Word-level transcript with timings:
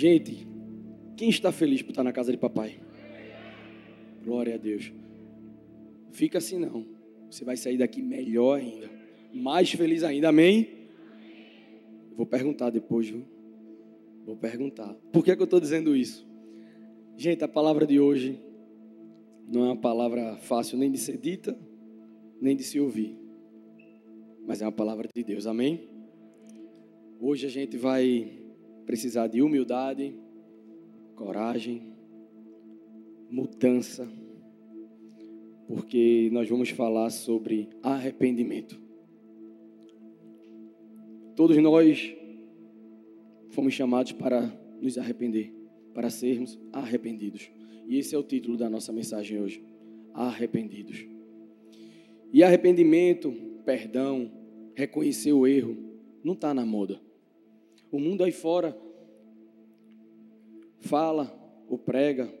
Gente, 0.00 0.48
quem 1.14 1.28
está 1.28 1.52
feliz 1.52 1.82
por 1.82 1.90
estar 1.90 2.02
na 2.02 2.10
casa 2.10 2.32
de 2.32 2.38
papai? 2.38 2.80
Glória 4.24 4.54
a 4.54 4.56
Deus. 4.56 4.90
Fica 6.10 6.38
assim 6.38 6.58
não. 6.58 6.86
Você 7.30 7.44
vai 7.44 7.54
sair 7.54 7.76
daqui 7.76 8.00
melhor 8.00 8.58
ainda. 8.58 8.88
Mais 9.30 9.70
feliz 9.70 10.02
ainda. 10.02 10.30
Amém? 10.30 10.88
Vou 12.16 12.24
perguntar 12.24 12.70
depois, 12.70 13.10
viu? 13.10 13.26
Vou 14.24 14.38
perguntar. 14.38 14.94
Por 15.12 15.22
que, 15.22 15.32
é 15.32 15.36
que 15.36 15.42
eu 15.42 15.44
estou 15.44 15.60
dizendo 15.60 15.94
isso? 15.94 16.26
Gente, 17.14 17.44
a 17.44 17.48
palavra 17.48 17.86
de 17.86 18.00
hoje 18.00 18.40
não 19.46 19.66
é 19.66 19.66
uma 19.66 19.80
palavra 19.82 20.38
fácil 20.38 20.78
nem 20.78 20.90
de 20.90 20.96
ser 20.96 21.18
dita, 21.18 21.54
nem 22.40 22.56
de 22.56 22.62
se 22.62 22.80
ouvir. 22.80 23.18
Mas 24.46 24.62
é 24.62 24.64
uma 24.64 24.72
palavra 24.72 25.06
de 25.14 25.22
Deus. 25.22 25.46
Amém? 25.46 25.90
Hoje 27.20 27.44
a 27.44 27.50
gente 27.50 27.76
vai 27.76 28.39
precisar 28.86 29.26
de 29.26 29.42
humildade, 29.42 30.14
coragem, 31.14 31.94
mudança, 33.30 34.08
porque 35.66 36.28
nós 36.32 36.48
vamos 36.48 36.70
falar 36.70 37.10
sobre 37.10 37.68
arrependimento. 37.82 38.80
Todos 41.36 41.56
nós 41.58 42.14
fomos 43.50 43.72
chamados 43.72 44.12
para 44.12 44.52
nos 44.80 44.98
arrepender, 44.98 45.52
para 45.94 46.10
sermos 46.10 46.58
arrependidos. 46.72 47.50
E 47.86 47.98
esse 47.98 48.14
é 48.14 48.18
o 48.18 48.22
título 48.22 48.56
da 48.56 48.68
nossa 48.68 48.92
mensagem 48.92 49.40
hoje: 49.40 49.62
Arrependidos. 50.12 51.06
E 52.32 52.42
arrependimento, 52.42 53.32
perdão, 53.64 54.30
reconhecer 54.74 55.32
o 55.32 55.46
erro, 55.46 55.76
não 56.22 56.34
está 56.34 56.54
na 56.54 56.64
moda. 56.64 57.00
O 57.90 57.98
mundo 57.98 58.22
aí 58.22 58.32
fora 58.32 58.76
fala 60.80 61.36
ou 61.68 61.78
prega 61.78 62.32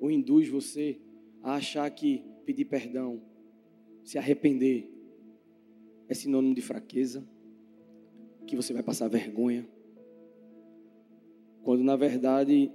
ou 0.00 0.10
induz 0.10 0.48
você 0.48 0.98
a 1.42 1.54
achar 1.54 1.88
que 1.90 2.24
pedir 2.44 2.64
perdão, 2.64 3.22
se 4.02 4.18
arrepender, 4.18 4.90
é 6.08 6.14
sinônimo 6.14 6.54
de 6.54 6.60
fraqueza, 6.60 7.26
que 8.46 8.56
você 8.56 8.72
vai 8.72 8.82
passar 8.82 9.08
vergonha, 9.08 9.66
quando 11.62 11.82
na 11.82 11.96
verdade 11.96 12.70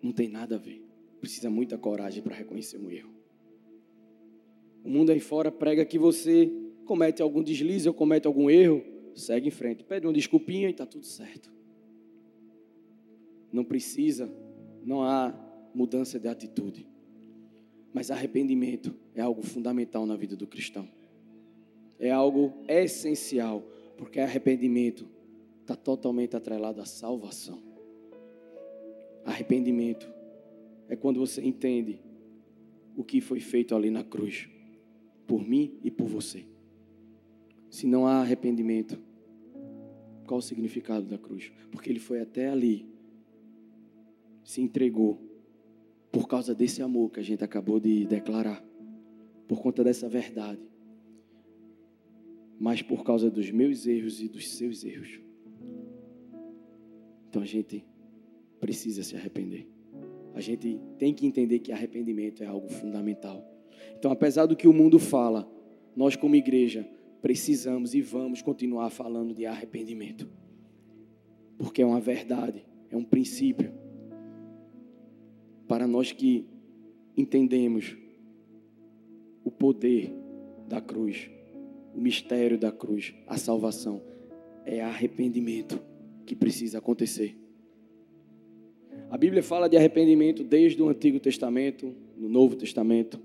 não 0.00 0.12
tem 0.12 0.28
nada 0.28 0.54
a 0.54 0.58
ver. 0.58 0.84
Precisa 1.20 1.50
muita 1.50 1.76
coragem 1.76 2.22
para 2.22 2.36
reconhecer 2.36 2.78
um 2.78 2.90
erro. 2.90 3.12
O 4.84 4.88
mundo 4.88 5.10
aí 5.10 5.18
fora 5.18 5.50
prega 5.50 5.84
que 5.84 5.98
você 5.98 6.50
comete 6.84 7.20
algum 7.20 7.42
deslize 7.42 7.88
ou 7.88 7.94
comete 7.94 8.26
algum 8.26 8.48
erro, 8.48 8.82
segue 9.14 9.48
em 9.48 9.50
frente, 9.50 9.82
pede 9.82 10.06
uma 10.06 10.12
desculpinha 10.12 10.68
e 10.68 10.70
está 10.70 10.86
tudo 10.86 11.04
certo. 11.04 11.57
Não 13.52 13.64
precisa, 13.64 14.30
não 14.84 15.02
há 15.02 15.34
mudança 15.74 16.18
de 16.18 16.28
atitude. 16.28 16.86
Mas 17.92 18.10
arrependimento 18.10 18.94
é 19.14 19.20
algo 19.20 19.42
fundamental 19.42 20.06
na 20.06 20.16
vida 20.16 20.36
do 20.36 20.46
cristão. 20.46 20.88
É 21.98 22.10
algo 22.10 22.52
essencial, 22.68 23.62
porque 23.96 24.20
arrependimento 24.20 25.08
está 25.62 25.74
totalmente 25.74 26.36
atrelado 26.36 26.80
à 26.80 26.86
salvação. 26.86 27.62
Arrependimento 29.24 30.10
é 30.88 30.96
quando 30.96 31.20
você 31.20 31.42
entende 31.42 32.00
o 32.96 33.04
que 33.04 33.20
foi 33.20 33.40
feito 33.40 33.74
ali 33.74 33.90
na 33.90 34.02
cruz, 34.02 34.48
por 35.26 35.46
mim 35.46 35.78
e 35.84 35.90
por 35.90 36.06
você. 36.06 36.44
Se 37.70 37.86
não 37.86 38.06
há 38.06 38.20
arrependimento, 38.20 38.98
qual 40.26 40.38
o 40.38 40.42
significado 40.42 41.06
da 41.06 41.18
cruz? 41.18 41.52
Porque 41.70 41.90
ele 41.90 41.98
foi 41.98 42.20
até 42.20 42.48
ali 42.48 42.87
se 44.48 44.62
entregou 44.62 45.20
por 46.10 46.26
causa 46.26 46.54
desse 46.54 46.80
amor 46.80 47.10
que 47.10 47.20
a 47.20 47.22
gente 47.22 47.44
acabou 47.44 47.78
de 47.78 48.06
declarar, 48.06 48.64
por 49.46 49.60
conta 49.60 49.84
dessa 49.84 50.08
verdade, 50.08 50.62
mas 52.58 52.80
por 52.80 53.04
causa 53.04 53.30
dos 53.30 53.50
meus 53.50 53.86
erros 53.86 54.22
e 54.22 54.26
dos 54.26 54.48
seus 54.52 54.82
erros. 54.84 55.20
Então 57.28 57.42
a 57.42 57.44
gente 57.44 57.84
precisa 58.58 59.02
se 59.02 59.14
arrepender. 59.14 59.68
A 60.32 60.40
gente 60.40 60.80
tem 60.96 61.12
que 61.12 61.26
entender 61.26 61.58
que 61.58 61.70
arrependimento 61.70 62.42
é 62.42 62.46
algo 62.46 62.70
fundamental. 62.70 63.46
Então, 63.98 64.10
apesar 64.10 64.46
do 64.46 64.56
que 64.56 64.66
o 64.66 64.72
mundo 64.72 64.98
fala, 64.98 65.46
nós 65.94 66.16
como 66.16 66.34
igreja 66.34 66.88
precisamos 67.20 67.92
e 67.92 68.00
vamos 68.00 68.40
continuar 68.40 68.88
falando 68.88 69.34
de 69.34 69.44
arrependimento. 69.44 70.26
Porque 71.58 71.82
é 71.82 71.86
uma 71.86 72.00
verdade, 72.00 72.64
é 72.90 72.96
um 72.96 73.04
princípio 73.04 73.86
para 75.68 75.86
nós 75.86 76.10
que 76.10 76.46
entendemos 77.16 77.96
o 79.44 79.50
poder 79.50 80.12
da 80.66 80.80
cruz, 80.80 81.30
o 81.94 82.00
mistério 82.00 82.58
da 82.58 82.72
cruz, 82.72 83.14
a 83.26 83.36
salvação, 83.36 84.02
é 84.64 84.80
arrependimento 84.80 85.78
que 86.26 86.34
precisa 86.34 86.78
acontecer. 86.78 87.36
A 89.10 89.16
Bíblia 89.16 89.42
fala 89.42 89.68
de 89.68 89.76
arrependimento 89.76 90.42
desde 90.42 90.82
o 90.82 90.88
Antigo 90.88 91.20
Testamento, 91.20 91.94
no 92.16 92.28
Novo 92.28 92.56
Testamento. 92.56 93.20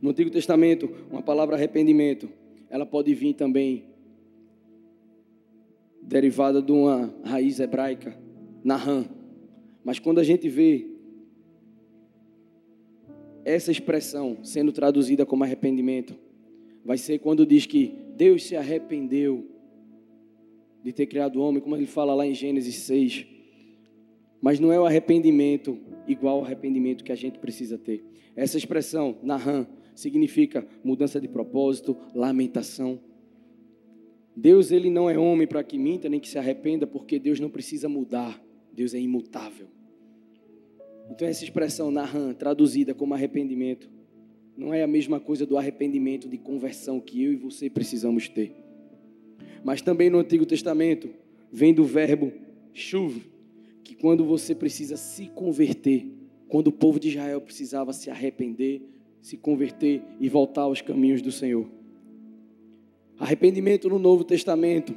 No 0.00 0.10
Antigo 0.10 0.30
Testamento, 0.30 0.90
uma 1.10 1.22
palavra 1.22 1.56
arrependimento, 1.56 2.28
ela 2.68 2.86
pode 2.86 3.14
vir 3.14 3.34
também 3.34 3.84
derivada 6.02 6.60
de 6.60 6.72
uma 6.72 7.14
raiz 7.22 7.60
hebraica, 7.60 8.18
nahan. 8.62 9.06
Mas 9.84 9.98
quando 9.98 10.18
a 10.18 10.24
gente 10.24 10.48
vê 10.48 10.93
essa 13.44 13.70
expressão 13.70 14.38
sendo 14.42 14.72
traduzida 14.72 15.26
como 15.26 15.44
arrependimento 15.44 16.14
vai 16.84 16.98
ser 16.98 17.18
quando 17.18 17.46
diz 17.46 17.66
que 17.66 17.94
Deus 18.16 18.44
se 18.44 18.56
arrependeu 18.56 19.46
de 20.82 20.92
ter 20.92 21.06
criado 21.06 21.36
o 21.36 21.42
homem, 21.42 21.62
como 21.62 21.74
ele 21.74 21.86
fala 21.86 22.14
lá 22.14 22.26
em 22.26 22.34
Gênesis 22.34 22.76
6. 22.76 23.26
Mas 24.40 24.60
não 24.60 24.70
é 24.70 24.78
o 24.78 24.84
arrependimento 24.84 25.78
igual 26.06 26.38
ao 26.38 26.44
arrependimento 26.44 27.02
que 27.02 27.12
a 27.12 27.16
gente 27.16 27.38
precisa 27.38 27.78
ter. 27.78 28.04
Essa 28.36 28.58
expressão, 28.58 29.16
Nahan, 29.22 29.66
significa 29.94 30.66
mudança 30.82 31.20
de 31.20 31.28
propósito, 31.28 31.96
lamentação. 32.14 33.00
Deus 34.36 34.70
ele 34.70 34.90
não 34.90 35.08
é 35.08 35.16
homem 35.16 35.46
para 35.46 35.62
que 35.64 35.78
minta 35.78 36.08
nem 36.08 36.20
que 36.20 36.28
se 36.28 36.38
arrependa, 36.38 36.86
porque 36.86 37.18
Deus 37.18 37.40
não 37.40 37.48
precisa 37.48 37.88
mudar. 37.88 38.42
Deus 38.72 38.92
é 38.92 39.00
imutável. 39.00 39.68
Então, 41.10 41.28
essa 41.28 41.44
expressão 41.44 41.90
Nahan, 41.90 42.32
traduzida 42.32 42.94
como 42.94 43.14
arrependimento, 43.14 43.88
não 44.56 44.72
é 44.72 44.82
a 44.82 44.86
mesma 44.86 45.20
coisa 45.20 45.44
do 45.44 45.58
arrependimento 45.58 46.28
de 46.28 46.38
conversão 46.38 47.00
que 47.00 47.22
eu 47.22 47.32
e 47.32 47.36
você 47.36 47.68
precisamos 47.68 48.28
ter. 48.28 48.54
Mas 49.62 49.82
também 49.82 50.08
no 50.08 50.18
Antigo 50.18 50.46
Testamento 50.46 51.08
vem 51.52 51.74
do 51.74 51.84
verbo 51.84 52.32
chuv, 52.72 53.22
que 53.82 53.94
quando 53.94 54.24
você 54.24 54.54
precisa 54.54 54.96
se 54.96 55.26
converter, 55.28 56.06
quando 56.48 56.68
o 56.68 56.72
povo 56.72 56.98
de 56.98 57.08
Israel 57.08 57.40
precisava 57.40 57.92
se 57.92 58.10
arrepender, 58.10 58.82
se 59.20 59.36
converter 59.36 60.02
e 60.20 60.28
voltar 60.28 60.62
aos 60.62 60.80
caminhos 60.80 61.20
do 61.20 61.32
Senhor. 61.32 61.68
Arrependimento 63.18 63.88
no 63.88 63.98
Novo 63.98 64.24
Testamento 64.24 64.94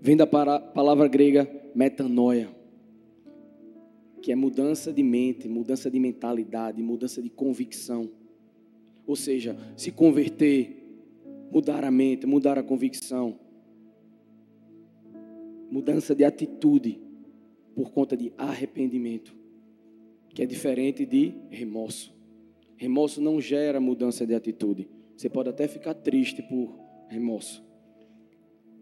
vem 0.00 0.16
da 0.16 0.26
palavra 0.26 1.08
grega 1.08 1.48
metanoia 1.74 2.48
que 4.24 4.32
é 4.32 4.34
mudança 4.34 4.90
de 4.90 5.02
mente, 5.02 5.46
mudança 5.46 5.90
de 5.90 6.00
mentalidade, 6.00 6.82
mudança 6.82 7.20
de 7.20 7.28
convicção. 7.28 8.10
Ou 9.06 9.14
seja, 9.14 9.54
se 9.76 9.92
converter, 9.92 10.82
mudar 11.52 11.84
a 11.84 11.90
mente, 11.90 12.26
mudar 12.26 12.56
a 12.58 12.62
convicção. 12.62 13.38
Mudança 15.70 16.14
de 16.14 16.24
atitude 16.24 17.02
por 17.74 17.92
conta 17.92 18.16
de 18.16 18.32
arrependimento, 18.38 19.36
que 20.30 20.42
é 20.42 20.46
diferente 20.46 21.04
de 21.04 21.34
remorso. 21.50 22.16
Remorso 22.78 23.20
não 23.20 23.38
gera 23.42 23.78
mudança 23.78 24.26
de 24.26 24.34
atitude. 24.34 24.88
Você 25.14 25.28
pode 25.28 25.50
até 25.50 25.68
ficar 25.68 25.92
triste 25.92 26.40
por 26.40 26.74
remorso. 27.08 27.62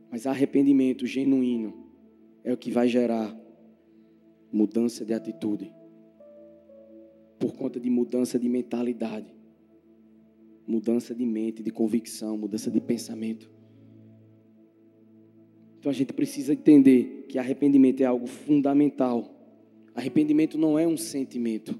Mas 0.09 0.25
arrependimento 0.25 1.05
genuíno 1.05 1.75
é 2.45 2.53
o 2.53 2.57
que 2.57 2.71
vai 2.71 2.87
gerar 2.87 3.42
mudança 4.53 5.05
de 5.05 5.15
atitude, 5.15 5.73
por 7.39 7.55
conta 7.55 7.81
de 7.81 7.89
mudança 7.89 8.39
de 8.39 8.49
mentalidade, 8.49 9.35
mudança 10.67 11.15
de 11.15 11.25
mente, 11.25 11.63
de 11.63 11.71
convicção, 11.71 12.37
mudança 12.37 12.71
de 12.71 12.81
pensamento. 12.81 13.51
Então 15.79 15.91
a 15.91 15.95
gente 15.95 16.13
precisa 16.13 16.53
entender 16.53 17.25
que 17.29 17.39
arrependimento 17.39 18.01
é 18.03 18.05
algo 18.05 18.27
fundamental. 18.27 19.35
Arrependimento 19.95 20.57
não 20.57 20.79
é 20.79 20.87
um 20.87 20.97
sentimento. 20.97 21.77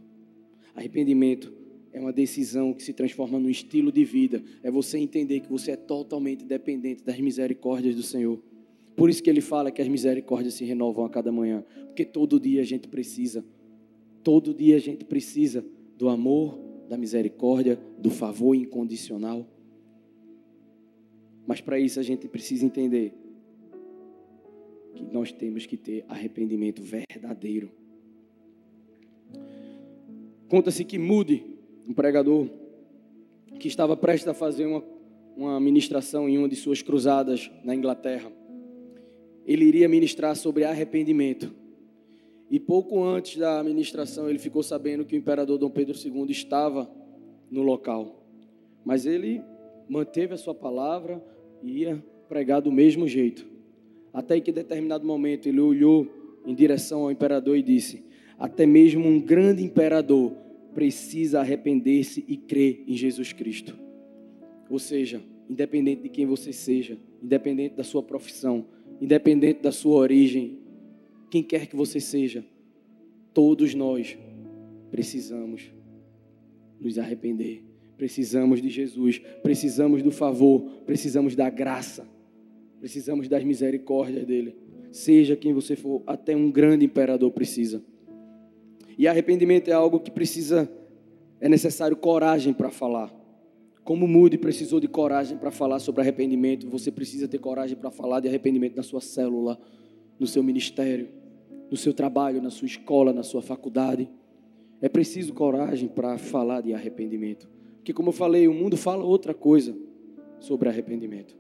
Arrependimento 0.75 1.53
é 1.93 2.01
uma 2.01 2.13
decisão 2.13 2.73
que 2.73 2.83
se 2.83 2.93
transforma 2.93 3.39
num 3.39 3.51
estilo 3.51 3.93
de 3.93 4.05
vida. 4.05 4.43
É 4.63 4.71
você 4.71 4.99
entender 4.99 5.41
que 5.41 5.49
você 5.49 5.73
é 5.73 5.77
totalmente 5.77 6.45
dependente 6.45 7.05
das 7.05 7.21
misericórdias 7.21 7.95
do 7.95 8.03
Senhor. 8.03 8.43
Por 8.97 9.09
isso 9.09 9.23
que 9.23 9.31
ele 9.31 9.41
fala 9.41 9.71
que 9.71 9.81
as 9.81 9.89
misericórdias 9.89 10.55
se 10.55 10.65
renovam 10.65 11.05
a 11.05 11.11
cada 11.11 11.33
manhã, 11.33 11.65
porque 11.87 12.05
todo 12.05 12.39
dia 12.39 12.61
a 12.61 12.65
gente 12.65 12.89
precisa, 12.89 13.45
todo 14.23 14.53
dia 14.55 14.77
a 14.77 14.81
gente 14.81 15.05
precisa 15.05 15.65
do 15.97 16.09
amor, 16.09 16.59
da 16.89 16.99
misericórdia, 16.99 17.79
do 17.99 18.11
favor 18.11 18.55
incondicional. 18.55 19.47
Mas 21.47 21.61
para 21.61 21.79
isso 21.79 21.99
a 21.99 22.03
gente 22.03 22.29
precisa 22.29 22.65
entender 22.65 23.15
que 24.95 25.05
nós 25.05 25.33
temos 25.33 25.67
que 25.67 25.77
ter 25.77 26.05
arrependimento 26.09 26.83
verdadeiro. 26.83 27.71
Conta-se 30.49 30.85
que 30.85 30.99
Moody, 30.99 31.45
um 31.89 31.95
pregador, 31.95 32.47
que 33.59 33.69
estava 33.69 33.97
prestes 33.97 34.29
a 34.29 34.35
fazer 34.35 34.67
uma, 34.67 34.85
uma 35.35 35.59
ministração 35.59 36.29
em 36.29 36.37
uma 36.37 36.49
de 36.49 36.57
suas 36.57 36.83
cruzadas 36.83 37.51
na 37.65 37.75
Inglaterra, 37.75 38.31
ele 39.47 39.65
iria 39.65 39.89
ministrar 39.89 40.37
sobre 40.37 40.65
arrependimento. 40.65 41.53
E 42.51 42.61
pouco 42.61 43.03
antes 43.03 43.39
da 43.39 43.63
ministração, 43.63 44.29
ele 44.29 44.39
ficou 44.39 44.63
sabendo 44.63 45.05
que 45.05 45.17
o 45.17 45.19
imperador 45.19 45.59
Dom 45.59 45.71
Pedro 45.71 45.97
II 45.97 46.31
estava 46.31 46.91
no 47.51 47.63
local. 47.63 48.27
Mas 48.85 49.07
ele 49.07 49.43
manteve 49.89 50.35
a 50.35 50.37
sua 50.37 50.55
palavra 50.55 51.23
e 51.63 51.81
ia 51.81 52.05
pregar 52.29 52.61
do 52.61 52.71
mesmo 52.71 53.09
jeito. 53.09 53.47
Até 54.13 54.39
que 54.41 54.51
em 54.51 54.55
determinado 54.55 55.07
momento 55.07 55.49
ele 55.49 55.61
olhou 55.61 56.07
em 56.45 56.55
direção 56.55 57.03
ao 57.03 57.11
imperador 57.11 57.57
e 57.57 57.63
disse: 57.63 58.05
Até 58.39 58.67
mesmo 58.67 59.09
um 59.09 59.21
grande 59.21 59.63
imperador 59.63 60.33
precisa 60.75 61.41
arrepender-se 61.41 62.25
e 62.29 62.37
crer 62.37 62.85
em 62.87 62.95
Jesus 62.95 63.33
Cristo. 63.33 63.79
Ou 64.69 64.79
seja, 64.79 65.23
independente 65.49 66.03
de 66.03 66.09
quem 66.09 66.27
você 66.27 66.53
seja, 66.53 66.99
independente 67.23 67.75
da 67.75 67.85
sua 67.85 68.03
profissão, 68.03 68.67
independente 69.03 69.61
da 69.61 69.73
sua 69.73 69.97
origem, 69.97 70.61
quem 71.29 71.43
quer 71.43 71.67
que 71.67 71.75
você 71.75 71.99
seja, 71.99 72.45
todos 73.35 73.75
nós 73.75 74.17
precisamos 74.93 75.73
nos 76.81 76.97
arrepender. 76.99 77.65
Precisamos 77.97 78.63
de 78.63 78.71
Jesus, 78.71 79.19
precisamos 79.43 80.05
do 80.05 80.13
favor, 80.13 80.71
precisamos 80.87 81.35
da 81.35 81.51
graça, 81.51 82.07
precisamos 82.79 83.27
das 83.27 83.43
misericórdias 83.43 84.25
dele. 84.25 84.55
Seja 84.93 85.35
quem 85.35 85.53
você 85.53 85.75
for, 85.75 86.05
até 86.07 86.37
um 86.37 86.49
grande 86.49 86.85
imperador 86.85 87.33
precisa. 87.33 87.83
E 88.97 89.09
arrependimento 89.09 89.67
é 89.67 89.73
algo 89.73 89.99
que 89.99 90.13
precisa, 90.13 90.71
é 91.41 91.49
necessário 91.49 91.97
coragem 91.97 92.53
para 92.53 92.71
falar. 92.71 93.13
Como 93.85 94.07
Moody 94.07 94.39
precisou 94.39 94.79
de 94.79 94.87
coragem 94.87 95.37
para 95.37 95.51
falar 95.51 95.81
sobre 95.81 96.03
arrependimento, 96.03 96.69
você 96.69 96.91
precisa 96.91 97.27
ter 97.27 97.39
coragem 97.39 97.77
para 97.77 97.91
falar 97.91 98.21
de 98.21 98.29
arrependimento 98.29 98.77
na 98.77 98.83
sua 98.83 99.01
célula, 99.01 99.59
no 100.21 100.27
seu 100.27 100.43
ministério, 100.43 101.09
no 101.69 101.77
seu 101.77 101.93
trabalho, 101.93 102.41
na 102.41 102.51
sua 102.51 102.67
escola, 102.67 103.13
na 103.13 103.25
sua 103.25 103.43
faculdade. 103.43 104.09
É 104.81 104.89
preciso 104.89 105.35
coragem 105.35 105.89
para 105.89 106.17
falar 106.17 106.61
de 106.61 106.73
arrependimento. 106.73 107.49
Porque, 107.77 107.93
como 107.93 108.11
eu 108.11 108.13
falei, 108.13 108.47
o 108.47 108.55
mundo 108.55 108.77
fala 108.77 109.03
outra 109.03 109.35
coisa 109.35 109.77
sobre 110.39 110.69
arrependimento. 110.69 111.37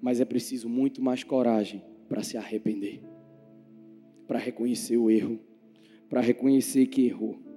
Mas 0.00 0.20
é 0.20 0.24
preciso 0.24 0.68
muito 0.68 1.00
mais 1.00 1.22
coragem 1.22 1.84
para 2.08 2.24
se 2.24 2.36
arrepender, 2.36 3.00
para 4.26 4.38
reconhecer 4.38 4.96
o 4.96 5.08
erro, 5.08 5.38
para 6.08 6.20
reconhecer 6.20 6.86
que 6.86 7.06
errou 7.06 7.47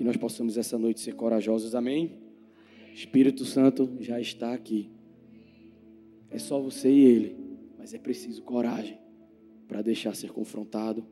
que 0.00 0.04
nós 0.04 0.16
possamos 0.16 0.56
essa 0.56 0.78
noite 0.78 0.98
ser 0.98 1.14
corajosos, 1.14 1.74
amém? 1.74 2.12
Espírito 2.94 3.44
Santo 3.44 3.98
já 4.00 4.18
está 4.18 4.54
aqui. 4.54 4.88
É 6.30 6.38
só 6.38 6.58
você 6.58 6.90
e 6.90 7.04
Ele, 7.04 7.36
mas 7.76 7.92
é 7.92 7.98
preciso 7.98 8.40
coragem 8.40 8.96
para 9.68 9.82
deixar 9.82 10.16
ser 10.16 10.30
confrontado, 10.30 11.04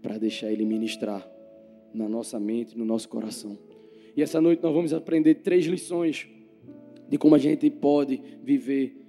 para 0.00 0.18
deixar 0.18 0.52
Ele 0.52 0.64
ministrar 0.64 1.28
na 1.92 2.08
nossa 2.08 2.38
mente, 2.38 2.78
no 2.78 2.84
nosso 2.84 3.08
coração. 3.08 3.58
E 4.16 4.22
essa 4.22 4.40
noite 4.40 4.62
nós 4.62 4.72
vamos 4.72 4.92
aprender 4.92 5.34
três 5.42 5.66
lições 5.66 6.28
de 7.08 7.18
como 7.18 7.34
a 7.34 7.38
gente 7.38 7.68
pode 7.70 8.22
viver, 8.40 9.04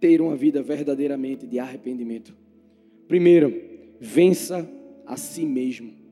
ter 0.00 0.22
uma 0.22 0.34
vida 0.34 0.62
verdadeiramente 0.62 1.46
de 1.46 1.58
arrependimento. 1.58 2.34
Primeiro, 3.06 3.52
vença 4.00 4.66
a 5.04 5.18
si 5.18 5.44
mesmo. 5.44 6.03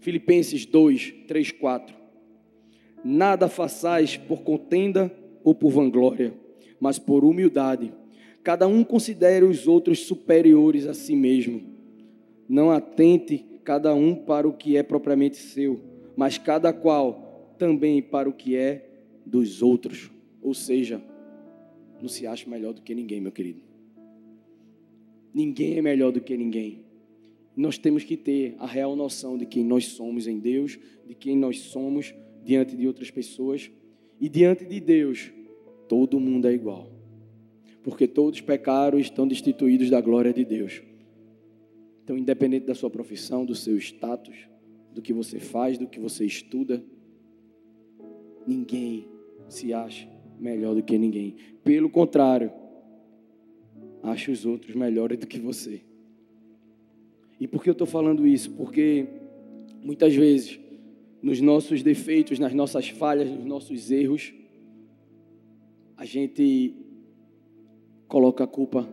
Filipenses 0.00 0.64
2, 0.64 1.14
3, 1.26 1.52
4. 1.52 1.94
Nada 3.04 3.48
façais 3.48 4.16
por 4.16 4.42
contenda 4.42 5.12
ou 5.42 5.54
por 5.54 5.70
vanglória, 5.70 6.34
mas 6.80 6.98
por 6.98 7.24
humildade. 7.24 7.92
Cada 8.42 8.66
um 8.66 8.84
considere 8.84 9.44
os 9.44 9.66
outros 9.66 10.00
superiores 10.00 10.86
a 10.86 10.94
si 10.94 11.16
mesmo. 11.16 11.62
Não 12.48 12.70
atente 12.70 13.44
cada 13.64 13.94
um 13.94 14.14
para 14.14 14.48
o 14.48 14.52
que 14.52 14.76
é 14.76 14.82
propriamente 14.82 15.36
seu, 15.36 15.80
mas 16.16 16.38
cada 16.38 16.72
qual 16.72 17.54
também 17.58 18.00
para 18.00 18.28
o 18.28 18.32
que 18.32 18.56
é 18.56 18.88
dos 19.26 19.62
outros. 19.62 20.10
Ou 20.40 20.54
seja, 20.54 21.02
não 22.00 22.08
se 22.08 22.26
acha 22.26 22.48
melhor 22.48 22.72
do 22.72 22.80
que 22.80 22.94
ninguém, 22.94 23.20
meu 23.20 23.32
querido. 23.32 23.60
Ninguém 25.34 25.78
é 25.78 25.82
melhor 25.82 26.12
do 26.12 26.20
que 26.20 26.36
ninguém 26.36 26.87
nós 27.60 27.76
temos 27.76 28.04
que 28.04 28.16
ter 28.16 28.54
a 28.58 28.66
real 28.66 28.94
noção 28.94 29.36
de 29.36 29.44
quem 29.44 29.64
nós 29.64 29.86
somos 29.86 30.28
em 30.28 30.38
Deus, 30.38 30.78
de 31.04 31.12
quem 31.12 31.36
nós 31.36 31.58
somos 31.58 32.14
diante 32.44 32.76
de 32.76 32.86
outras 32.86 33.10
pessoas. 33.10 33.68
E 34.20 34.28
diante 34.28 34.64
de 34.64 34.78
Deus, 34.78 35.32
todo 35.88 36.20
mundo 36.20 36.46
é 36.46 36.52
igual. 36.52 36.88
Porque 37.82 38.06
todos 38.06 38.40
pecaram 38.40 38.96
e 38.96 39.02
estão 39.02 39.26
destituídos 39.26 39.90
da 39.90 40.00
glória 40.00 40.32
de 40.32 40.44
Deus. 40.44 40.80
Então, 42.04 42.16
independente 42.16 42.64
da 42.64 42.76
sua 42.76 42.90
profissão, 42.90 43.44
do 43.44 43.56
seu 43.56 43.76
status, 43.76 44.36
do 44.94 45.02
que 45.02 45.12
você 45.12 45.40
faz, 45.40 45.76
do 45.76 45.88
que 45.88 45.98
você 45.98 46.24
estuda, 46.24 46.80
ninguém 48.46 49.08
se 49.48 49.72
acha 49.72 50.08
melhor 50.38 50.76
do 50.76 50.82
que 50.82 50.96
ninguém. 50.96 51.34
Pelo 51.64 51.90
contrário, 51.90 52.52
acha 54.00 54.30
os 54.30 54.46
outros 54.46 54.76
melhores 54.76 55.18
do 55.18 55.26
que 55.26 55.40
você. 55.40 55.87
E 57.40 57.46
por 57.46 57.62
que 57.62 57.70
eu 57.70 57.72
estou 57.72 57.86
falando 57.86 58.26
isso? 58.26 58.50
Porque 58.52 59.06
muitas 59.82 60.14
vezes, 60.14 60.58
nos 61.22 61.40
nossos 61.40 61.82
defeitos, 61.82 62.38
nas 62.38 62.52
nossas 62.52 62.88
falhas, 62.88 63.30
nos 63.30 63.44
nossos 63.44 63.90
erros, 63.90 64.32
a 65.96 66.04
gente 66.04 66.74
coloca 68.06 68.44
a 68.44 68.46
culpa 68.46 68.88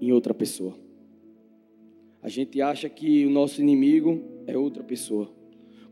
em 0.00 0.12
outra 0.12 0.34
pessoa. 0.34 0.74
A 2.22 2.28
gente 2.28 2.60
acha 2.60 2.88
que 2.88 3.24
o 3.24 3.30
nosso 3.30 3.60
inimigo 3.60 4.22
é 4.46 4.56
outra 4.56 4.82
pessoa, 4.82 5.30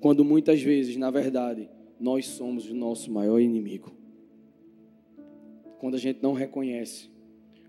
quando 0.01 0.25
muitas 0.25 0.61
vezes, 0.61 0.97
na 0.97 1.11
verdade, 1.11 1.69
nós 1.99 2.27
somos 2.27 2.69
o 2.69 2.75
nosso 2.75 3.11
maior 3.11 3.39
inimigo. 3.41 3.93
Quando 5.79 5.95
a 5.95 5.99
gente 5.99 6.23
não 6.23 6.33
reconhece, 6.33 7.09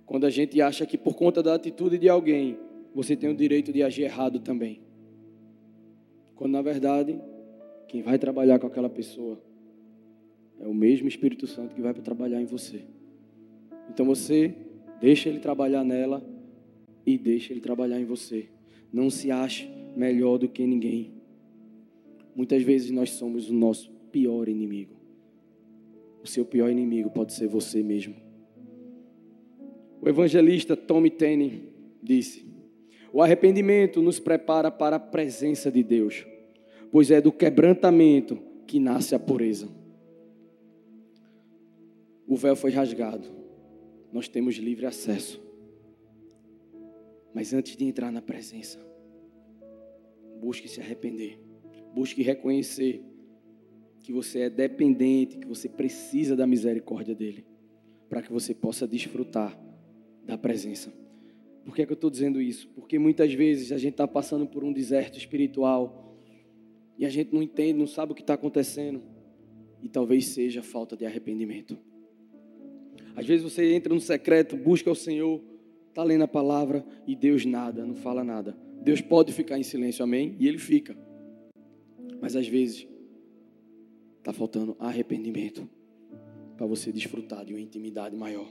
quando 0.06 0.26
a 0.26 0.30
gente 0.30 0.62
acha 0.62 0.86
que 0.86 0.98
por 0.98 1.16
conta 1.16 1.44
da 1.44 1.54
atitude 1.54 1.98
de 1.98 2.10
alguém, 2.10 2.58
você 2.94 3.16
tem 3.16 3.30
o 3.30 3.36
direito 3.36 3.72
de 3.72 3.84
agir 3.84 4.04
errado 4.04 4.40
também. 4.40 4.82
Quando 6.36 6.52
na 6.52 6.62
verdade, 6.62 7.20
quem 7.88 8.02
vai 8.02 8.18
trabalhar 8.20 8.60
com 8.60 8.68
aquela 8.68 8.90
pessoa 8.90 9.42
é 10.60 10.68
o 10.68 10.74
mesmo 10.74 11.08
Espírito 11.08 11.48
Santo 11.48 11.76
que 11.76 11.82
vai 11.82 11.94
trabalhar 11.94 12.42
em 12.42 12.46
você. 12.46 12.84
Então 13.90 14.06
você 14.06 14.54
deixa 15.00 15.30
ele 15.30 15.40
trabalhar 15.40 15.84
nela 15.84 16.24
e 17.06 17.18
deixa 17.18 17.54
ele 17.54 17.62
trabalhar 17.62 18.00
em 18.00 18.06
você. 18.06 18.50
Não 18.92 19.10
se 19.10 19.32
ache 19.32 19.70
melhor 19.96 20.38
do 20.38 20.48
que 20.48 20.66
ninguém. 20.66 21.14
Muitas 22.36 22.62
vezes 22.62 22.92
nós 22.92 23.12
somos 23.12 23.50
o 23.50 23.54
nosso 23.54 23.92
pior 24.12 24.48
inimigo. 24.48 24.96
O 26.24 26.28
seu 26.28 26.46
pior 26.46 26.70
inimigo 26.70 27.10
pode 27.10 27.34
ser 27.34 27.48
você 27.48 27.82
mesmo. 27.82 28.16
O 30.02 30.08
evangelista 30.08 30.76
Tommy 30.76 31.10
Tenney 31.10 31.64
disse: 32.02 32.46
o 33.18 33.22
arrependimento 33.24 34.00
nos 34.00 34.20
prepara 34.20 34.70
para 34.70 34.98
a 34.98 35.00
presença 35.00 35.72
de 35.72 35.82
Deus, 35.82 36.24
pois 36.92 37.10
é 37.10 37.20
do 37.20 37.32
quebrantamento 37.32 38.38
que 38.68 38.80
nasce 38.80 39.16
a 39.16 39.20
pureza. 39.20 39.68
O 42.28 42.36
véu 42.36 42.56
foi 42.56 42.70
rasgado, 42.70 43.28
nós 44.14 44.28
temos 44.28 44.58
livre 44.58 44.86
acesso. 44.86 45.42
Mas 47.34 47.56
antes 47.56 47.76
de 47.76 47.86
entrar 47.86 48.12
na 48.12 48.22
presença, 48.22 48.78
busque 50.40 50.68
se 50.68 50.80
arrepender, 50.80 51.40
busque 51.96 52.22
reconhecer 52.22 53.02
que 54.02 54.14
você 54.14 54.42
é 54.42 54.50
dependente, 54.52 55.40
que 55.40 55.48
você 55.48 55.68
precisa 55.68 56.36
da 56.36 56.46
misericórdia 56.46 57.16
dEle, 57.16 57.48
para 58.08 58.22
que 58.22 58.32
você 58.32 58.54
possa 58.54 58.88
desfrutar 58.88 59.60
da 60.24 60.38
presença. 60.38 61.07
Por 61.68 61.76
que, 61.76 61.82
é 61.82 61.86
que 61.86 61.92
eu 61.92 61.96
estou 61.96 62.10
dizendo 62.10 62.42
isso? 62.42 62.70
Porque 62.70 62.98
muitas 62.98 63.34
vezes 63.34 63.74
a 63.74 63.78
gente 63.78 63.92
está 63.92 64.08
passando 64.08 64.48
por 64.48 64.64
um 64.64 64.72
deserto 64.72 65.18
espiritual 65.18 66.18
e 66.98 67.06
a 67.06 67.10
gente 67.10 67.34
não 67.34 67.44
entende, 67.44 67.78
não 67.78 67.86
sabe 67.86 68.14
o 68.14 68.16
que 68.16 68.22
está 68.22 68.36
acontecendo. 68.36 69.04
E 69.84 69.90
talvez 69.90 70.28
seja 70.28 70.64
falta 70.64 70.96
de 70.96 71.06
arrependimento. 71.06 71.78
Às 73.18 73.28
vezes 73.28 73.44
você 73.44 73.74
entra 73.74 73.94
no 73.94 74.00
secreto, 74.00 74.56
busca 74.56 74.90
o 74.90 74.96
Senhor, 74.96 75.44
está 75.90 76.06
lendo 76.06 76.24
a 76.24 76.28
palavra 76.28 76.86
e 77.06 77.18
Deus 77.18 77.46
nada, 77.46 77.86
não 77.86 77.96
fala 77.96 78.24
nada. 78.24 78.58
Deus 78.82 79.02
pode 79.02 79.34
ficar 79.34 79.60
em 79.60 79.64
silêncio, 79.64 80.02
amém? 80.02 80.38
E 80.40 80.48
ele 80.48 80.60
fica. 80.60 80.98
Mas 82.22 82.38
às 82.38 82.48
vezes 82.48 82.88
está 84.20 84.32
faltando 84.32 84.74
arrependimento 84.80 85.70
para 86.56 86.66
você 86.66 86.94
desfrutar 86.94 87.44
de 87.44 87.54
uma 87.54 87.60
intimidade 87.60 88.16
maior. 88.16 88.50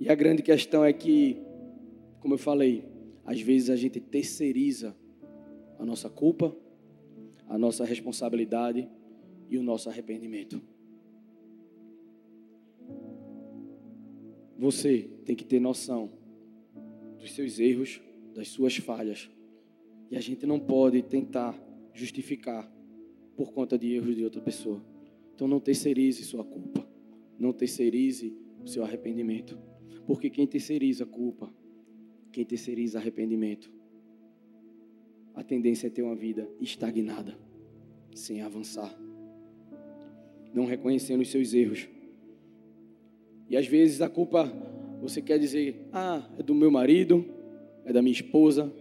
E 0.00 0.08
a 0.08 0.14
grande 0.14 0.42
questão 0.42 0.84
é 0.84 0.92
que, 0.92 1.42
como 2.20 2.34
eu 2.34 2.38
falei, 2.38 2.84
às 3.24 3.40
vezes 3.40 3.70
a 3.70 3.76
gente 3.76 4.00
terceiriza 4.00 4.96
a 5.78 5.84
nossa 5.84 6.08
culpa, 6.08 6.56
a 7.46 7.56
nossa 7.56 7.84
responsabilidade 7.84 8.88
e 9.48 9.56
o 9.56 9.62
nosso 9.62 9.88
arrependimento. 9.88 10.60
Você 14.58 15.08
tem 15.24 15.36
que 15.36 15.44
ter 15.44 15.60
noção 15.60 16.10
dos 17.18 17.32
seus 17.32 17.58
erros, 17.58 18.00
das 18.34 18.48
suas 18.48 18.76
falhas. 18.76 19.30
E 20.10 20.16
a 20.16 20.20
gente 20.20 20.46
não 20.46 20.58
pode 20.58 21.02
tentar 21.02 21.56
justificar 21.92 22.70
por 23.36 23.52
conta 23.52 23.78
de 23.78 23.94
erros 23.94 24.16
de 24.16 24.24
outra 24.24 24.40
pessoa. 24.40 24.82
Então 25.34 25.46
não 25.46 25.60
terceirize 25.60 26.24
sua 26.24 26.44
culpa. 26.44 26.84
Não 27.38 27.52
terceirize 27.52 28.36
o 28.60 28.66
seu 28.66 28.82
arrependimento. 28.82 29.56
Porque 30.06 30.28
quem 30.28 30.46
terceiriza 30.46 31.04
a 31.04 31.06
culpa, 31.06 31.52
quem 32.32 32.44
terceiriza 32.44 32.98
arrependimento, 32.98 33.70
a 35.34 35.42
tendência 35.42 35.86
é 35.86 35.90
ter 35.90 36.02
uma 36.02 36.16
vida 36.16 36.48
estagnada, 36.60 37.38
sem 38.14 38.42
avançar, 38.42 38.92
não 40.52 40.66
reconhecendo 40.66 41.20
os 41.20 41.30
seus 41.30 41.54
erros. 41.54 41.88
E 43.48 43.56
às 43.56 43.66
vezes 43.66 44.00
a 44.02 44.08
culpa, 44.08 44.52
você 45.00 45.22
quer 45.22 45.38
dizer, 45.38 45.88
ah, 45.92 46.28
é 46.38 46.42
do 46.42 46.54
meu 46.54 46.70
marido, 46.70 47.24
é 47.84 47.92
da 47.92 48.02
minha 48.02 48.12
esposa, 48.12 48.72